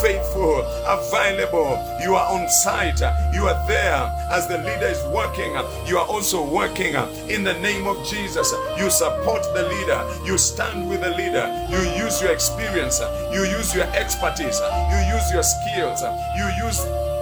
[0.00, 1.78] faithful, available.
[2.02, 3.00] You are on site,
[3.34, 5.52] you are there as the leader is working.
[5.86, 6.94] You are also working
[7.28, 8.52] in the name of Jesus.
[8.78, 13.00] You support the leader, you stand with the leader, you use your experience,
[13.32, 14.60] you use your expertise,
[14.90, 16.02] you use your skills,
[16.36, 16.80] you use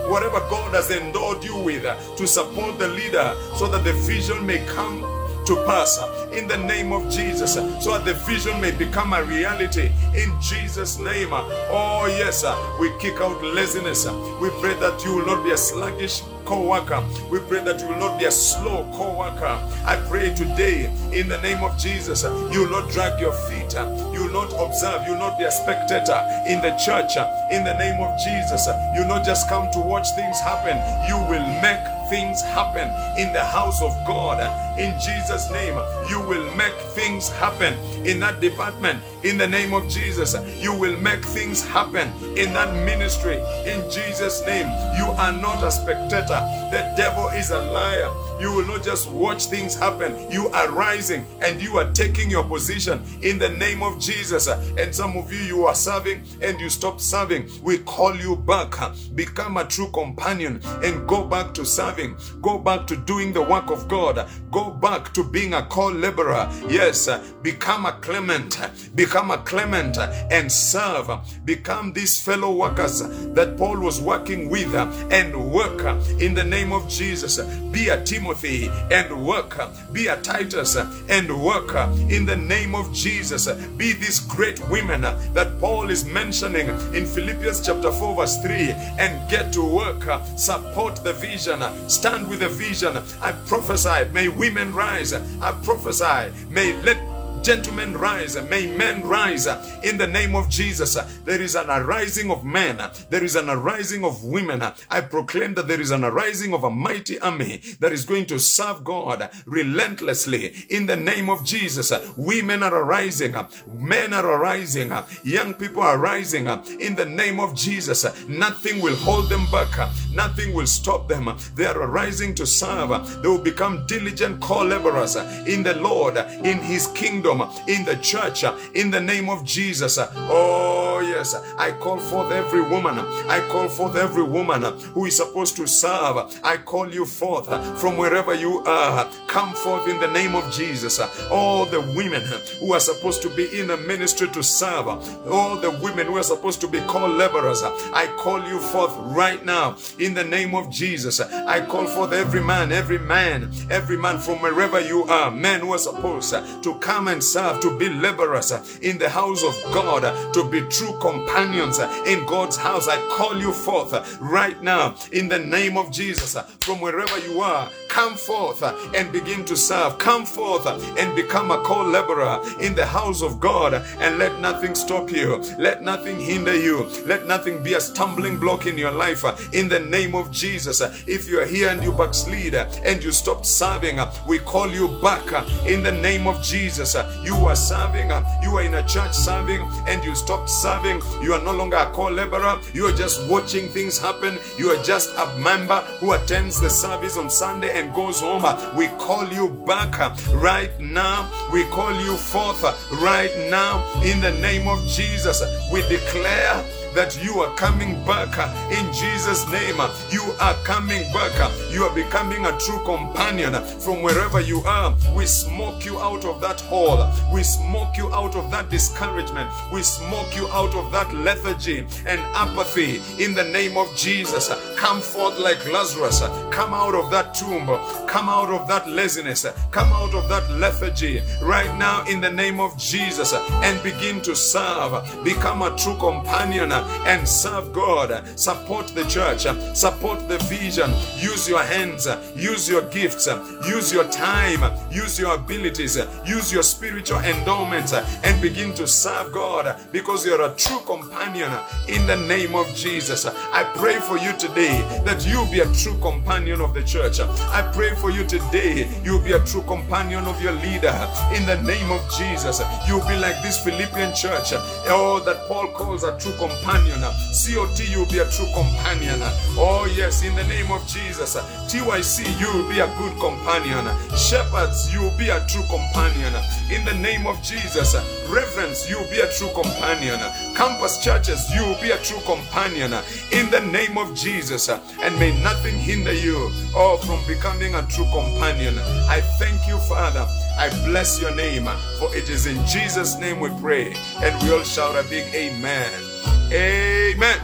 [0.08, 1.82] whatever God has endowed you with
[2.16, 5.00] to support the leader so that the vision may come
[5.46, 5.98] to pass
[6.32, 10.98] in the name of Jesus so that the vision may become a reality in Jesus
[10.98, 11.30] name.
[11.32, 12.44] Oh yes
[12.80, 14.06] we kick out laziness.
[14.40, 17.04] We pray that you will not be a sluggish co-worker.
[17.30, 19.58] We pray that you will not be a slow co-worker.
[19.84, 23.74] I pray today in the name of Jesus you will not drag your feet.
[24.14, 25.06] You will not observe.
[25.06, 27.16] You will not be a spectator in the church.
[27.50, 30.78] In the name of Jesus you will not just come to watch things happen.
[31.08, 34.38] You will make things happen in the house of God.
[34.80, 35.78] In Jesus' name,
[36.08, 37.74] you will make things happen
[38.06, 39.02] in that department.
[39.22, 43.36] In the name of Jesus, you will make things happen in that ministry.
[43.66, 44.66] In Jesus' name,
[44.96, 46.40] you are not a spectator.
[46.72, 48.10] The devil is a liar.
[48.40, 50.16] You will not just watch things happen.
[50.30, 54.46] You are rising and you are taking your position in the name of Jesus.
[54.46, 57.50] And some of you, you are serving and you stop serving.
[57.62, 58.74] We call you back.
[59.14, 62.16] Become a true companion and go back to serving.
[62.40, 64.26] Go back to doing the work of God.
[64.50, 66.48] Go back to being a co laborer.
[66.68, 67.08] Yes,
[67.42, 68.58] become a clement.
[68.94, 71.10] Become a clement and serve.
[71.44, 73.00] Become these fellow workers
[73.34, 75.80] that Paul was working with and work
[76.20, 77.38] in the name of Jesus.
[77.72, 79.60] Be a Timothy and work.
[79.92, 81.74] Be a Titus and work
[82.10, 83.46] in the name of Jesus.
[83.76, 89.30] Be these great women that Paul is mentioning in Philippians chapter 4, verse 3 and
[89.30, 90.04] get to work.
[90.36, 91.60] Support the vision.
[91.88, 92.96] Stand with the vision.
[93.20, 94.10] I prophesy.
[94.12, 95.12] May women rise.
[95.12, 96.32] I prophesy.
[96.50, 96.98] May let
[97.42, 98.36] Gentlemen, rise.
[98.50, 99.46] May men rise
[99.82, 100.94] in the name of Jesus.
[101.24, 102.78] There is an arising of men.
[103.08, 104.62] There is an arising of women.
[104.90, 108.38] I proclaim that there is an arising of a mighty army that is going to
[108.38, 111.90] serve God relentlessly in the name of Jesus.
[112.16, 113.34] Women are arising.
[113.66, 114.92] Men are arising.
[115.24, 116.46] Young people are rising
[116.78, 118.04] in the name of Jesus.
[118.28, 119.90] Nothing will hold them back.
[120.12, 121.34] Nothing will stop them.
[121.54, 123.22] They are arising to serve.
[123.22, 125.16] They will become diligent co-laborers
[125.46, 127.29] in the Lord, in His kingdom
[127.68, 129.98] in the church in the name of Jesus.
[129.98, 131.34] Oh, yes.
[131.58, 132.98] I call forth every woman.
[132.98, 134.62] I call forth every woman
[134.94, 136.16] who is supposed to serve.
[136.42, 137.46] I call you forth
[137.80, 139.08] from wherever you are.
[139.28, 141.00] Come forth in the name of Jesus.
[141.30, 142.22] All the women
[142.60, 144.88] who are supposed to be in the ministry to serve.
[145.28, 147.62] All the women who are supposed to be called laborers.
[147.62, 151.20] I call you forth right now in the name of Jesus.
[151.20, 155.30] I call forth every man, every man, every man from wherever you are.
[155.30, 159.54] Men who are supposed to come and serve, to be laborers in the house of
[159.72, 160.02] God,
[160.34, 162.88] to be true companions in God's house.
[162.88, 166.36] I call you forth right now in the name of Jesus.
[166.60, 168.62] From wherever you are, come forth
[168.94, 169.98] and begin to serve.
[169.98, 174.74] Come forth and become a co laborer in the house of God and let nothing
[174.74, 175.36] stop you.
[175.58, 176.88] Let nothing hinder you.
[177.06, 180.80] Let nothing be a stumbling block in your life in the name of Jesus.
[181.06, 185.26] If you are here and you backslid and you stopped serving, we call you back
[185.66, 186.94] in the name of Jesus.
[187.22, 188.10] You are serving,
[188.42, 191.00] you are in a church serving, and you stopped serving.
[191.22, 192.60] You are no longer a co laborer.
[192.72, 194.38] You are just watching things happen.
[194.58, 198.44] You are just a member who attends the service on Sunday and goes home.
[198.76, 199.98] We call you back
[200.32, 201.30] right now.
[201.52, 205.42] We call you forth right now in the name of Jesus.
[205.72, 206.64] We declare
[206.94, 209.78] that you are coming back uh, in Jesus' name.
[209.78, 211.32] Uh, you are coming back.
[211.38, 214.94] Uh, you are becoming a true companion from wherever you are.
[215.14, 217.08] We smoke you out of that hole.
[217.32, 219.50] We smoke you out of that discouragement.
[219.72, 224.50] We smoke you out of that lethargy and apathy in the name of Jesus.
[224.76, 226.20] Come forth like Lazarus.
[226.50, 227.66] Come out of that tomb.
[228.06, 229.46] Come out of that laziness.
[229.70, 234.34] Come out of that lethargy right now in the name of Jesus and begin to
[234.34, 234.92] serve.
[235.24, 236.70] Become a true companion
[237.06, 238.26] and serve God.
[238.38, 240.90] Support the church, support the vision.
[241.16, 243.28] Use your hands, use your gifts,
[243.66, 249.76] use your time, use your abilities, use your spiritual endowments, and begin to serve God
[249.92, 251.50] because you're a true companion
[251.88, 253.26] in the name of Jesus.
[253.26, 257.20] I pray for you today that you be a true companion of the church.
[257.20, 260.94] I pray for you today you'll be a true companion of your leader
[261.34, 262.60] in the name of Jesus.
[262.86, 264.52] You'll be like this Philippian church,
[264.88, 267.00] oh, that Paul calls a true companion companion.
[267.00, 269.18] COT, you'll be a true companion.
[269.58, 271.36] Oh, yes, in the name of Jesus.
[271.66, 273.86] TYC, you'll be a good companion.
[274.16, 276.32] Shepherds, you'll be a true companion.
[276.70, 277.94] In the name of Jesus.
[278.28, 280.18] Reverends, you'll be a true companion.
[280.54, 282.92] Campus churches, you'll be a true companion.
[283.32, 284.68] In the name of Jesus.
[284.68, 288.78] And may nothing hinder you or from becoming a true companion.
[289.08, 290.26] I thank you, Father.
[290.58, 291.68] I bless your name.
[291.98, 293.94] For it is in Jesus' name we pray.
[294.22, 296.09] And we all shout a big amen.
[296.52, 297.38] Amen.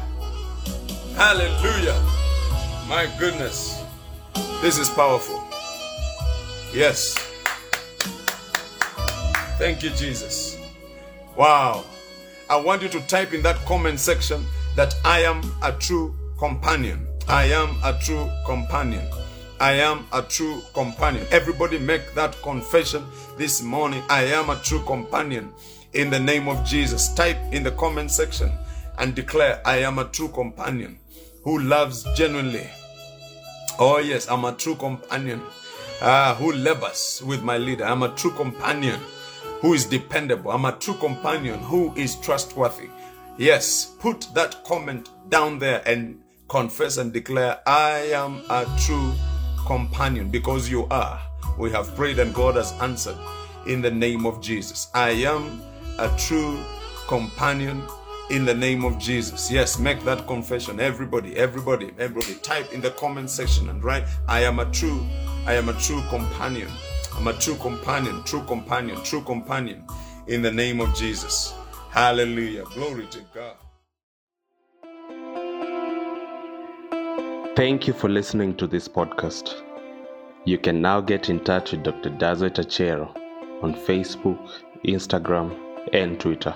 [1.15, 1.95] Hallelujah.
[2.89, 3.85] My goodness.
[4.61, 5.45] This is powerful.
[6.75, 7.15] Yes.
[9.59, 10.59] Thank you, Jesus.
[11.37, 11.85] Wow.
[12.51, 14.45] I want you to type in that comment section
[14.75, 17.07] that I am a true companion.
[17.29, 19.07] I am a true companion.
[19.61, 21.25] I am a true companion.
[21.31, 23.05] Everybody make that confession
[23.39, 24.03] this morning.
[24.09, 25.53] I am a true companion
[25.93, 27.15] in the name of Jesus.
[27.15, 28.51] Type in the comment section
[28.99, 30.99] and declare, I am a true companion
[31.45, 32.67] who loves genuinely.
[33.79, 35.43] Oh, yes, I'm a true companion
[36.01, 37.85] uh, who labors with my leader.
[37.85, 39.01] I'm a true companion
[39.61, 40.51] who is dependable.
[40.51, 42.89] I'm a true companion who is trustworthy.
[43.39, 49.13] Yes, put that comment down there and confess and declare, I am a true
[49.67, 51.21] companion because you are.
[51.59, 53.17] We have prayed and God has answered
[53.67, 54.89] in the name of Jesus.
[54.95, 55.61] I am
[55.99, 56.59] a true
[57.09, 57.83] companion
[58.31, 59.51] in the name of Jesus.
[59.51, 60.81] Yes, make that confession.
[60.81, 65.07] Everybody, everybody, everybody, type in the comment section and write, I am a true,
[65.47, 66.69] I am a true companion.
[67.15, 69.85] I'm a true companion, true companion, true companion
[70.27, 71.55] in the name of Jesus.
[71.91, 72.65] Hallelujah.
[72.75, 73.57] Glory to God.
[77.57, 79.63] Thank you for listening to this podcast.
[80.45, 82.11] You can now get in touch with Dr.
[82.11, 83.09] Dodzweit Achero
[83.63, 84.39] on Facebook,
[84.85, 85.59] Instagram,
[85.95, 86.55] and Twitter.